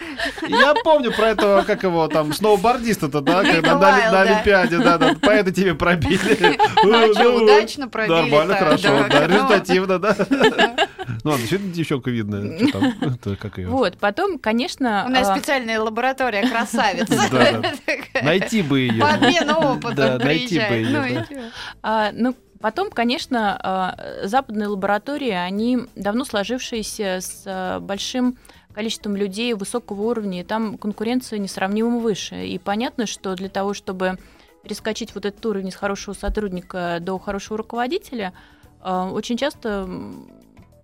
Я 0.48 0.74
помню 0.82 1.12
про 1.12 1.28
этого, 1.28 1.62
как 1.62 1.82
его 1.82 2.08
там, 2.08 2.32
сноубордиста-то, 2.32 3.20
да, 3.20 3.42
когда 3.42 3.78
на. 3.78 4.20
Олимпиаде, 4.24 4.78
да, 4.78 4.98
да, 4.98 5.14
по 5.14 5.30
этой 5.30 5.52
теме 5.52 5.74
пробили. 5.74 6.58
Ну, 6.82 6.94
а 6.94 7.14
чё, 7.14 7.38
Ну, 7.38 7.44
удачно 7.44 7.88
пробили 7.88 8.14
Нормально, 8.14 8.56
хорошо, 8.56 9.06
да, 9.10 9.26
ну. 9.28 9.34
результативно, 9.34 9.98
да. 9.98 10.16
Ну, 11.22 11.30
ладно, 11.30 11.38
действительно 11.38 11.72
девчонка 11.72 12.10
видная. 12.10 12.68
Что 12.68 12.80
там? 12.80 12.94
Это 13.00 13.36
как 13.36 13.58
ее? 13.58 13.68
Вот, 13.68 13.98
потом, 13.98 14.38
конечно... 14.38 15.04
У 15.06 15.10
нас 15.10 15.28
а, 15.28 15.36
специальная 15.36 15.80
лаборатория 15.80 16.48
красавиц. 16.48 17.08
Найти 18.22 18.62
бы 18.62 18.80
ее. 18.80 19.00
По 19.00 19.14
обмену 19.14 19.54
опытом 19.58 19.94
Да, 19.94 20.18
найти 20.18 20.58
бы 20.58 20.86
Ну? 20.88 21.42
А, 21.82 22.10
ну, 22.12 22.34
потом, 22.64 22.88
конечно, 22.88 23.60
а, 23.62 23.94
западные 24.22 24.68
лаборатории, 24.68 25.32
они 25.32 25.80
давно 25.96 26.24
сложившиеся 26.24 27.20
с 27.20 27.42
а, 27.44 27.78
большим 27.78 28.38
количеством 28.72 29.16
людей 29.16 29.52
высокого 29.52 30.00
уровня, 30.00 30.40
и 30.40 30.44
там 30.44 30.78
конкуренция 30.78 31.38
несравнимо 31.38 31.98
выше. 31.98 32.46
И 32.46 32.56
понятно, 32.56 33.04
что 33.04 33.34
для 33.34 33.50
того, 33.50 33.74
чтобы 33.74 34.18
перескочить 34.62 35.14
вот 35.14 35.26
этот 35.26 35.44
уровень 35.44 35.72
с 35.72 35.74
хорошего 35.74 36.14
сотрудника 36.14 37.00
до 37.02 37.18
хорошего 37.18 37.58
руководителя, 37.58 38.32
а, 38.80 39.10
очень 39.10 39.36
часто 39.36 39.86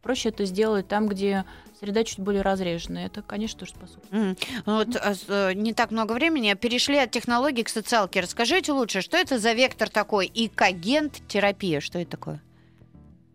проще 0.02 0.30
это 0.30 0.44
сделать 0.44 0.88
там, 0.88 1.08
где 1.08 1.44
среда 1.78 2.04
чуть 2.04 2.18
более 2.20 2.42
разреженная. 2.42 3.06
Это, 3.06 3.22
конечно, 3.22 3.60
тоже 3.60 3.72
способствует. 3.72 4.12
М, 4.12 4.36
Вот 4.66 4.96
а, 4.96 5.14
э, 5.28 5.52
не 5.54 5.72
так 5.72 5.90
много 5.90 6.12
времени. 6.12 6.52
Перешли 6.54 6.98
от 6.98 7.10
технологий 7.10 7.62
к 7.62 7.68
социалке. 7.68 8.20
Расскажите 8.20 8.72
лучше, 8.72 9.00
что 9.00 9.16
это 9.16 9.38
за 9.38 9.52
вектор 9.52 9.88
такой? 9.88 10.30
Икогент 10.32 11.20
терапия. 11.28 11.80
Что 11.80 11.98
это 11.98 12.10
такое? 12.12 12.42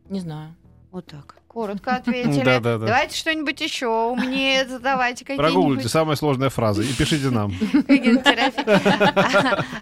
Не 0.09 0.19
знаю. 0.19 0.55
Вот 0.91 1.05
так. 1.07 1.35
Коротко 1.55 1.95
ответили. 1.95 2.43
Да-да-да. 2.43 2.85
Давайте 2.85 3.15
что-нибудь 3.15 3.61
еще 3.61 3.87
умнее 3.87 4.67
задавайте 4.67 5.23
Прогуглите 5.23 5.53
какие-нибудь. 5.53 5.89
самая 5.89 6.15
сложная 6.17 6.49
фраза 6.49 6.81
и 6.81 6.91
пишите 6.91 7.29
нам. 7.29 7.53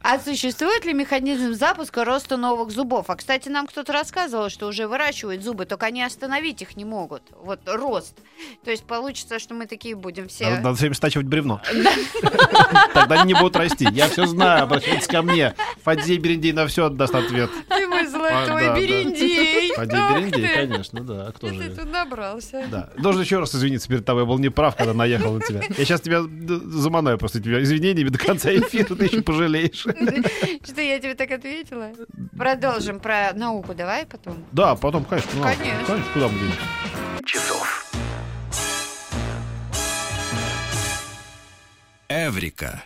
А 0.03 0.19
существует 0.19 0.85
ли 0.85 0.93
механизм 0.93 1.53
запуска 1.55 2.05
роста 2.05 2.37
новых 2.37 2.69
зубов? 2.69 3.09
А, 3.09 3.15
кстати, 3.15 3.49
нам 3.49 3.65
кто-то 3.65 3.91
рассказывал, 3.91 4.49
что 4.49 4.67
уже 4.67 4.87
выращивают 4.87 5.43
зубы, 5.43 5.65
только 5.65 5.87
они 5.87 6.03
остановить 6.03 6.61
их 6.61 6.75
не 6.77 6.85
могут. 6.85 7.23
Вот 7.41 7.59
рост. 7.65 8.17
То 8.63 8.69
есть 8.69 8.83
получится, 8.83 9.39
что 9.39 9.55
мы 9.55 9.65
такие 9.65 9.95
будем 9.95 10.27
все... 10.27 10.49
Надо, 10.49 10.61
надо 10.61 10.75
все 10.75 10.81
время 10.81 10.95
стачивать 10.95 11.25
бревно. 11.25 11.59
Тогда 12.93 13.21
они 13.21 13.33
не 13.33 13.39
будут 13.39 13.55
расти. 13.55 13.87
Я 13.91 14.09
все 14.09 14.27
знаю, 14.27 14.63
обращайтесь 14.65 15.07
ко 15.07 15.23
мне. 15.23 15.55
Фадзей 15.83 16.19
Берендей 16.19 16.51
на 16.51 16.67
все 16.67 16.85
отдаст 16.85 17.15
ответ. 17.15 17.49
Ты 17.67 17.87
мой 17.87 18.03
А, 18.03 18.07
золотой 18.07 18.65
да, 18.67 18.73
да. 18.73 18.79
берендей. 18.79 19.73
Фадзей 19.73 19.99
Берендей, 20.09 20.47
конечно, 20.53 21.01
да. 21.01 21.27
А 21.27 21.31
кто 21.31 21.47
Ты 21.63 21.69
же? 21.71 21.75
тут 21.81 21.91
набрался. 21.91 22.65
Да. 22.69 22.89
Должен 22.97 23.21
еще 23.21 23.39
раз 23.39 23.53
извиниться 23.55 23.87
перед 23.87 24.05
тобой. 24.05 24.23
Я 24.23 24.27
был 24.27 24.39
неправ, 24.39 24.75
когда 24.75 24.93
наехал 24.93 25.33
на 25.33 25.41
тебя. 25.41 25.61
Я 25.77 25.85
сейчас 25.85 26.01
тебя 26.01 26.21
заманаю 26.23 27.17
после 27.17 27.41
тебя 27.41 27.61
извинениями 27.61 28.09
до 28.09 28.17
конца 28.17 28.53
эфира, 28.53 28.95
ты 28.95 29.05
еще 29.05 29.21
пожалеешь. 29.21 29.81
Что 30.65 30.81
я 30.81 30.99
тебе 30.99 31.15
так 31.15 31.31
ответила? 31.31 31.91
Продолжим 32.37 32.99
про 32.99 33.31
науку, 33.33 33.73
давай 33.73 34.05
потом. 34.05 34.43
Да, 34.51 34.75
потом, 34.75 35.05
конечно. 35.05 35.31
ну, 35.35 35.43
Конечно. 35.43 35.85
Конечно, 35.87 36.13
куда 36.13 36.27
мы 36.27 36.39
денемся? 36.39 36.59
часов. 37.25 37.91
Эврика. 42.09 42.83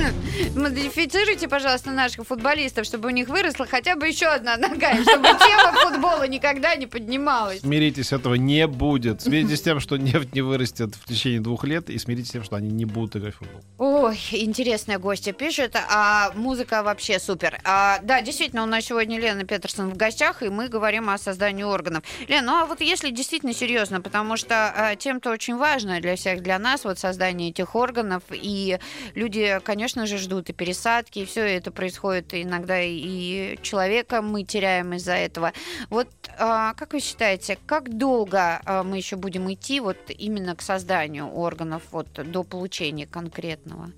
Модифицируйте, 0.54 1.48
пожалуйста, 1.48 1.90
наших 1.90 2.26
футболистов, 2.26 2.86
чтобы 2.86 3.08
у 3.08 3.10
них 3.10 3.28
выросла 3.28 3.66
хотя 3.66 3.96
бы 3.96 4.08
еще 4.08 4.26
одна 4.26 4.56
нога, 4.56 4.92
чтобы 5.02 5.28
тема 5.28 5.72
футбола 5.72 6.26
никогда 6.26 6.74
не 6.74 6.86
поднималась. 6.86 7.60
Смиритесь, 7.60 8.12
этого 8.12 8.34
не 8.34 8.66
будет. 8.66 9.22
Смиритесь 9.22 9.58
с 9.58 9.62
тем, 9.62 9.80
что 9.80 9.96
нефть 9.96 10.34
не 10.34 10.40
вырастет 10.40 10.94
в 10.94 11.06
течение 11.06 11.40
двух 11.40 11.64
лет, 11.64 11.90
и 11.90 11.98
смиритесь 11.98 12.28
с 12.28 12.32
тем, 12.32 12.44
что 12.44 12.56
они 12.56 12.70
не 12.70 12.84
будут 12.84 13.16
играть 13.16 13.34
в 13.34 13.38
футбол. 13.38 13.60
Ой, 13.78 14.18
интересная 14.32 14.98
гостья 14.98 15.32
пишет, 15.32 15.76
а 15.76 16.32
музыка 16.34 16.82
вообще 16.82 17.18
супер. 17.18 17.60
А, 17.64 17.98
да, 18.02 18.22
действительно, 18.22 18.62
у 18.62 18.66
нас 18.66 18.84
сегодня 18.84 19.18
Лена 19.20 19.44
Петерсон 19.44 19.90
в 19.90 19.96
гостях, 19.96 20.42
и 20.42 20.48
мы 20.48 20.68
говорим 20.68 21.10
о 21.10 21.18
создании 21.18 21.64
органов. 21.64 22.04
Лена, 22.28 22.46
ну 22.46 22.56
а 22.56 22.66
вот 22.66 22.80
если 22.80 23.10
действительно 23.10 23.52
серьезно, 23.52 24.00
потому 24.00 24.36
что 24.36 24.72
а, 24.74 24.96
тем-то 24.96 25.30
очень 25.30 25.56
важно 25.56 26.00
для 26.00 26.16
всех, 26.16 26.42
для 26.42 26.58
нас, 26.58 26.84
вот 26.84 26.98
создание 26.98 27.50
этих 27.50 27.74
органов, 27.74 28.22
и 28.30 28.78
люди, 29.14 29.60
конечно 29.62 29.89
же, 30.06 30.18
ждут 30.18 30.50
и 30.50 30.52
пересадки, 30.52 31.20
и 31.20 31.24
все 31.24 31.42
это 31.42 31.70
происходит 31.70 32.34
иногда 32.34 32.80
и 32.80 33.58
человека 33.62 34.22
мы 34.22 34.44
теряем 34.44 34.94
из-за 34.94 35.14
этого. 35.14 35.52
Вот 35.88 36.08
а, 36.38 36.74
как 36.74 36.92
вы 36.92 37.00
считаете, 37.00 37.58
как 37.66 37.96
долго 37.96 38.60
а, 38.64 38.82
мы 38.82 38.96
еще 38.96 39.16
будем 39.16 39.52
идти 39.52 39.80
вот 39.80 39.98
именно 40.08 40.56
к 40.56 40.62
созданию 40.62 41.28
органов 41.28 41.82
вот 41.90 42.08
до 42.12 42.42
получения 42.42 43.06
конкретного? 43.06 43.90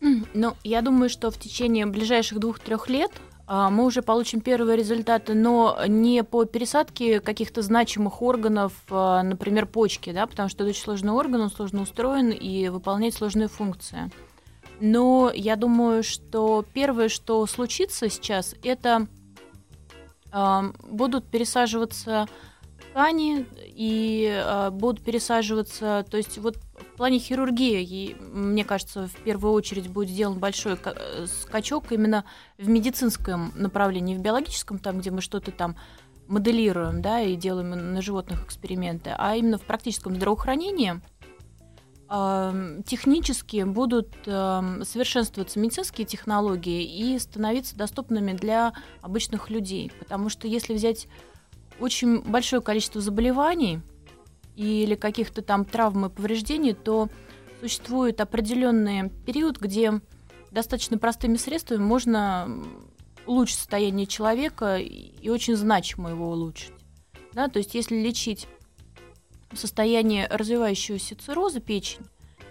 Ну, 0.00 0.56
я 0.64 0.80
думаю, 0.80 1.10
что 1.10 1.30
в 1.30 1.38
течение 1.38 1.84
ближайших 1.86 2.38
двух-трех 2.38 2.88
лет 2.88 3.10
а, 3.46 3.68
мы 3.68 3.84
уже 3.84 4.00
получим 4.00 4.40
первые 4.40 4.76
результаты, 4.76 5.34
но 5.34 5.78
не 5.86 6.24
по 6.24 6.44
пересадке 6.44 7.20
каких-то 7.20 7.62
значимых 7.62 8.22
органов, 8.22 8.72
например, 8.88 9.66
почки, 9.66 10.12
да, 10.12 10.26
потому 10.26 10.48
что 10.48 10.62
это 10.62 10.70
очень 10.70 10.82
сложный 10.82 11.12
орган, 11.12 11.42
он 11.42 11.50
сложно 11.50 11.82
устроен 11.82 12.30
и 12.30 12.68
выполняет 12.68 13.14
сложные 13.14 13.48
функции. 13.48 14.10
Но 14.80 15.30
я 15.34 15.56
думаю, 15.56 16.02
что 16.02 16.64
первое, 16.72 17.08
что 17.08 17.46
случится 17.46 18.08
сейчас, 18.08 18.54
это 18.62 19.06
а, 20.32 20.72
будут 20.82 21.26
пересаживаться 21.26 22.26
ткани 22.90 23.46
и 23.58 24.28
а, 24.32 24.70
будут 24.70 25.04
пересаживаться, 25.04 26.04
то 26.10 26.16
есть 26.16 26.38
вот 26.38 26.56
в 26.56 26.96
плане 26.96 27.18
хирургии, 27.18 27.82
и, 27.82 28.16
мне 28.20 28.64
кажется, 28.64 29.06
в 29.06 29.16
первую 29.22 29.52
очередь 29.52 29.88
будет 29.88 30.08
сделан 30.08 30.38
большой 30.38 30.78
э, 30.82 31.26
скачок 31.26 31.92
именно 31.92 32.24
в 32.58 32.68
медицинском 32.68 33.52
направлении, 33.54 34.16
в 34.16 34.20
биологическом, 34.20 34.78
там, 34.78 35.00
где 35.00 35.10
мы 35.10 35.20
что-то 35.20 35.50
там 35.50 35.76
моделируем, 36.26 37.02
да, 37.02 37.20
и 37.20 37.36
делаем 37.36 37.70
на 37.70 38.00
животных 38.00 38.44
эксперименты, 38.44 39.14
а 39.16 39.36
именно 39.36 39.58
в 39.58 39.62
практическом 39.62 40.14
здравоохранении 40.14 41.00
технически 42.10 43.62
будут 43.62 44.08
ам, 44.26 44.84
совершенствоваться 44.84 45.60
медицинские 45.60 46.04
технологии 46.04 46.82
и 46.82 47.16
становиться 47.20 47.76
доступными 47.76 48.32
для 48.32 48.72
обычных 49.00 49.48
людей. 49.48 49.92
Потому 49.96 50.28
что 50.28 50.48
если 50.48 50.74
взять 50.74 51.06
очень 51.78 52.20
большое 52.22 52.62
количество 52.62 53.00
заболеваний 53.00 53.80
или 54.56 54.96
каких-то 54.96 55.40
там 55.40 55.64
травм 55.64 56.06
и 56.06 56.10
повреждений, 56.10 56.74
то 56.74 57.08
существует 57.60 58.20
определенный 58.20 59.08
период, 59.24 59.60
где 59.60 60.00
достаточно 60.50 60.98
простыми 60.98 61.36
средствами 61.36 61.82
можно 61.82 62.60
улучшить 63.24 63.58
состояние 63.58 64.06
человека 64.06 64.78
и 64.78 65.28
очень 65.28 65.54
значимо 65.54 66.10
его 66.10 66.30
улучшить. 66.30 66.72
Да, 67.32 67.46
то 67.46 67.60
есть 67.60 67.76
если 67.76 67.96
лечить 67.96 68.48
состояние 69.54 70.26
развивающегося 70.28 71.16
цирроза 71.16 71.60
печени, 71.60 72.06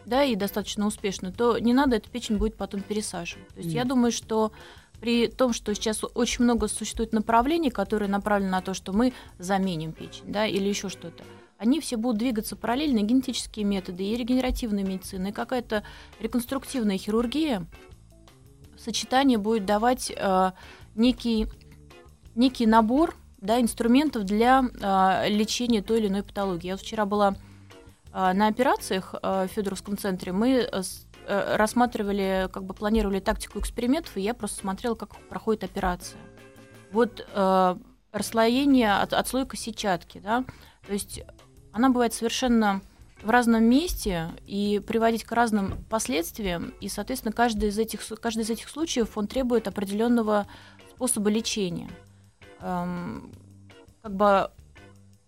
да, 0.05 0.23
и 0.23 0.35
достаточно 0.35 0.87
успешно, 0.87 1.31
то 1.31 1.57
не 1.59 1.73
надо 1.73 1.95
эту 1.95 2.09
печень 2.09 2.37
будет 2.37 2.55
потом 2.55 2.81
пересаживать. 2.81 3.47
То 3.49 3.59
есть 3.59 3.69
mm. 3.71 3.75
я 3.75 3.85
думаю, 3.85 4.11
что 4.11 4.51
при 4.99 5.27
том, 5.27 5.53
что 5.53 5.73
сейчас 5.73 6.01
очень 6.13 6.43
много 6.43 6.67
существует 6.67 7.13
направлений, 7.13 7.69
которые 7.69 8.09
направлены 8.09 8.51
на 8.51 8.61
то, 8.61 8.73
что 8.73 8.91
мы 8.91 9.13
заменим 9.37 9.93
печень, 9.93 10.25
да, 10.27 10.45
или 10.45 10.67
еще 10.67 10.89
что-то, 10.89 11.23
они 11.57 11.81
все 11.81 11.97
будут 11.97 12.19
двигаться 12.19 12.55
параллельно, 12.55 12.99
генетические 12.99 13.65
методы, 13.65 14.03
и 14.03 14.15
регенеративная 14.15 14.83
медицина, 14.83 15.27
и 15.27 15.31
какая-то 15.31 15.83
реконструктивная 16.19 16.97
хирургия, 16.97 17.65
сочетание 18.77 19.37
будет 19.37 19.65
давать 19.65 20.11
э, 20.15 20.51
некий, 20.95 21.47
некий 22.35 22.65
набор 22.65 23.15
да, 23.41 23.61
инструментов 23.61 24.23
для 24.23 24.63
э, 24.63 25.29
лечения 25.29 25.81
той 25.81 25.99
или 25.99 26.07
иной 26.07 26.23
патологии. 26.23 26.67
Я 26.67 26.73
вот 26.73 26.81
вчера 26.81 27.05
была 27.05 27.35
э, 28.13 28.33
на 28.33 28.47
операциях 28.47 29.15
э, 29.21 29.47
в 29.47 29.51
Федоровском 29.53 29.97
центре. 29.97 30.31
Мы 30.31 30.67
э, 30.71 30.81
э, 31.27 31.55
рассматривали, 31.55 32.49
как 32.51 32.63
бы 32.63 32.73
планировали 32.73 33.19
тактику 33.19 33.59
экспериментов, 33.59 34.17
и 34.17 34.21
я 34.21 34.33
просто 34.33 34.59
смотрела, 34.59 34.95
как 34.95 35.15
проходит 35.29 35.63
операция. 35.63 36.19
Вот 36.91 37.25
э, 37.33 37.75
расслоение, 38.11 38.93
от, 38.93 39.13
отслойка 39.13 39.55
сетчатки, 39.55 40.19
да, 40.19 40.43
то 40.85 40.93
есть 40.93 41.21
она 41.71 41.89
бывает 41.89 42.13
совершенно 42.13 42.81
в 43.21 43.29
разном 43.29 43.63
месте 43.63 44.29
и 44.47 44.81
приводить 44.85 45.23
к 45.23 45.31
разным 45.31 45.83
последствиям. 45.89 46.73
И, 46.79 46.87
соответственно, 46.87 47.33
каждый 47.33 47.69
из 47.69 47.77
этих, 47.77 48.01
каждый 48.21 48.43
из 48.43 48.49
этих 48.49 48.69
случаев 48.69 49.17
он 49.17 49.27
требует 49.27 49.67
определенного 49.67 50.47
способа 50.95 51.29
лечения. 51.29 51.89
Эм, 52.61 53.31
как 54.01 54.15
бы 54.15 54.49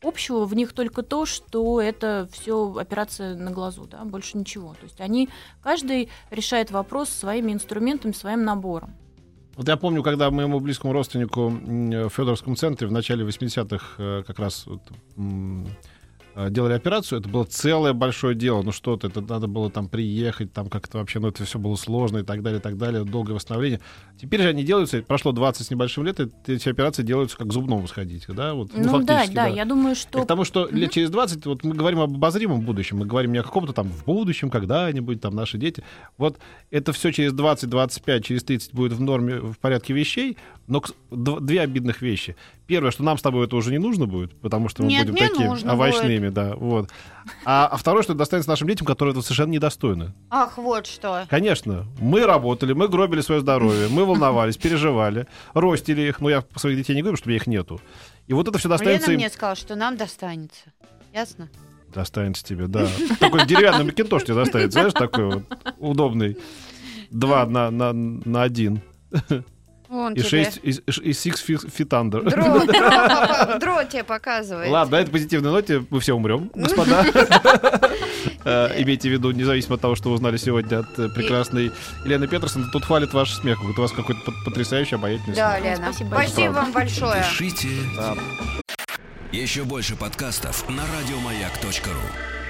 общего 0.02 0.46
в 0.46 0.56
них 0.56 0.74
только 0.74 1.04
то, 1.04 1.26
что 1.26 1.80
это 1.80 2.28
все 2.32 2.74
операция 2.76 3.36
на 3.36 3.52
глазу, 3.52 3.88
да, 3.90 4.04
больше 4.04 4.38
ничего. 4.38 4.74
То 4.74 4.84
есть 4.84 5.00
они, 5.00 5.30
каждый 5.62 6.10
решает 6.30 6.72
вопрос 6.72 7.10
своими 7.10 7.52
инструментами, 7.52 8.12
своим 8.12 8.44
набором. 8.44 8.96
Вот 9.56 9.68
я 9.68 9.78
помню, 9.78 10.02
когда 10.02 10.32
моему 10.32 10.60
близкому 10.60 10.94
родственнику 10.94 11.50
в 11.50 12.10
Федоровском 12.10 12.56
центре 12.56 12.88
в 12.88 12.92
начале 12.92 13.26
80-х 13.26 13.86
э, 13.98 14.24
как 14.26 14.40
раз 14.40 14.66
вот, 14.66 14.82
Э, 15.18 15.66
делали 16.50 16.74
операцию, 16.74 17.20
это 17.20 17.30
было 17.30 17.44
целое 17.44 17.94
большое 17.94 18.36
дело. 18.36 18.62
Ну 18.62 18.72
что-то, 18.72 19.08
это 19.08 19.22
надо 19.22 19.48
было 19.48 19.70
там 19.70 19.88
приехать, 19.88 20.54
там 20.54 20.70
как-то 20.70 20.98
вообще, 20.98 21.20
ну 21.20 21.28
это 21.28 21.44
все 21.44 21.60
было 21.60 21.76
сложно 21.76 22.20
и 22.20 22.24
так 22.24 22.42
далее, 22.42 22.60
и 22.60 22.62
так 22.62 22.78
далее, 22.78 23.04
долгое 23.04 23.34
восстановление. 23.34 23.82
Теперь 24.20 24.42
же 24.42 24.50
они 24.50 24.64
делаются, 24.64 25.02
прошло 25.02 25.32
20 25.32 25.66
с 25.66 25.72
небольшим 25.72 26.06
лет, 26.06 26.20
эти 26.48 26.70
операции 26.70 27.04
делаются 27.04 27.38
как 27.38 27.52
зубному 27.52 27.88
сходить, 27.88 28.26
да? 28.30 28.54
Вот, 28.54 28.72
ну, 28.74 29.00
ну 29.00 29.00
да, 29.00 29.26
да, 29.26 29.34
да, 29.34 29.48
я 29.48 29.66
думаю, 29.66 29.96
что... 29.96 30.20
И 30.20 30.22
потому 30.22 30.44
что 30.46 30.66
mm-hmm. 30.66 30.76
лет 30.76 30.92
через 30.92 31.10
20, 31.10 31.46
вот 31.46 31.64
мы 31.64 31.74
говорим 31.74 32.00
об 32.00 32.14
обозримом 32.14 32.62
будущем, 32.62 32.98
мы 32.98 33.06
говорим 33.06 33.34
не 33.34 33.40
о 33.40 33.44
каком-то 33.44 33.74
там 33.74 33.90
в 33.90 34.06
будущем, 34.06 34.50
когда-нибудь, 34.50 35.22
там 35.22 35.36
наши 35.36 35.58
дети. 35.58 35.84
Вот 36.18 36.38
это 36.70 36.94
все 36.94 37.12
через 37.12 37.34
20, 37.34 37.70
25, 37.70 38.26
через 38.26 38.44
30 38.44 38.74
будет 38.74 38.94
в 38.94 39.02
норме, 39.02 39.36
в 39.36 39.58
порядке 39.60 39.94
вещей, 39.94 40.38
но 40.68 40.82
две 41.12 41.62
обидных 41.62 42.02
вещи. 42.02 42.36
Первое, 42.72 42.92
что 42.92 43.04
нам 43.04 43.18
с 43.18 43.22
тобой 43.22 43.48
это 43.48 43.58
уже 43.58 43.70
не 43.70 43.80
нужно 43.80 44.06
будет, 44.06 44.34
потому 44.40 44.70
что 44.70 44.82
мы 44.82 44.88
Нет, 44.88 45.12
будем 45.12 45.28
такими 45.28 45.70
овощными, 45.70 46.20
будет. 46.20 46.34
да, 46.34 46.56
вот. 46.56 46.90
А, 47.44 47.68
а 47.68 47.76
второе, 47.76 48.02
что 48.02 48.14
это 48.14 48.20
достанется 48.20 48.50
нашим 48.50 48.66
детям, 48.70 48.88
которые 48.88 49.12
этого 49.12 49.22
совершенно 49.22 49.52
недостойны. 49.52 50.14
Ах, 50.30 50.58
вот 50.58 50.88
что. 50.88 51.26
Конечно. 51.30 51.86
Мы 52.00 52.26
работали, 52.26 52.72
мы 52.72 52.88
гробили 52.88 53.20
свое 53.20 53.42
здоровье, 53.42 53.90
мы 53.90 54.06
волновались, 54.06 54.56
переживали, 54.62 55.28
ростили 55.54 56.04
их. 56.04 56.22
Ну, 56.22 56.30
я 56.30 56.46
своих 56.56 56.78
детей 56.78 56.96
не 56.96 57.02
говорю, 57.02 57.18
что 57.18 57.28
у 57.28 57.32
меня 57.32 57.42
их 57.42 57.48
нету. 57.48 57.82
И 58.28 58.34
вот 58.34 58.48
это 58.48 58.58
все 58.58 58.70
достанется 58.70 59.12
Лена 59.12 59.20
им... 59.20 59.26
мне 59.26 59.30
сказала, 59.30 59.58
что 59.58 59.76
нам 59.76 59.98
достанется. 59.98 60.72
Ясно? 61.12 61.50
Достанется 61.94 62.46
тебе, 62.46 62.68
да. 62.68 62.88
Такой 63.20 63.46
деревянный 63.48 63.84
макинтош 63.84 64.24
тебе 64.24 64.36
достанется, 64.36 64.80
знаешь, 64.80 64.94
такой 64.94 65.26
вот 65.26 65.44
удобный. 65.78 66.38
Два 67.10 67.46
на, 67.48 67.70
на, 67.70 67.92
на 67.92 68.44
один. 68.44 68.82
Вон 69.92 70.14
и 70.14 70.22
тебе. 70.22 70.46
6, 70.46 70.60
и, 70.64 70.70
и 70.70 70.72
Six 71.12 71.46
Feet 71.46 71.90
Under. 71.90 72.24
Дро, 73.60 73.84
тебе 73.84 74.06
показывает. 74.06 74.72
Ладно, 74.72 74.98
на 74.98 75.02
этой 75.02 75.12
позитивной 75.12 75.52
ноте 75.52 75.84
мы 75.90 76.00
все 76.00 76.14
умрем, 76.14 76.50
господа. 76.56 77.06
Э, 78.44 78.70
имейте 78.82 79.08
в 79.08 79.12
виду, 79.12 79.32
независимо 79.32 79.76
от 79.76 79.82
того, 79.82 79.96
что 79.96 80.10
вы 80.10 80.16
узнали 80.16 80.38
сегодня 80.38 80.80
от 80.80 80.98
э, 80.98 81.10
прекрасной 81.10 81.72
Елены 82.06 82.28
Петерсон, 82.28 82.72
тут 82.72 82.86
хвалит 82.86 83.14
ваш 83.14 83.34
смех. 83.34 83.64
Вот 83.64 83.78
у 83.78 83.82
вас 83.82 83.92
какой-то 83.92 84.20
потрясающий, 84.46 84.96
обаятельный 84.96 85.36
Да, 85.36 85.60
Лена, 85.60 85.92
спасибо 85.94 86.52
вам 86.52 86.72
большое. 86.72 87.22
Пишите. 87.22 87.68
Еще 89.32 89.64
больше 89.64 89.96
подкастов 89.96 90.68
на 90.70 90.82
радиомаяк.ру 90.82 92.41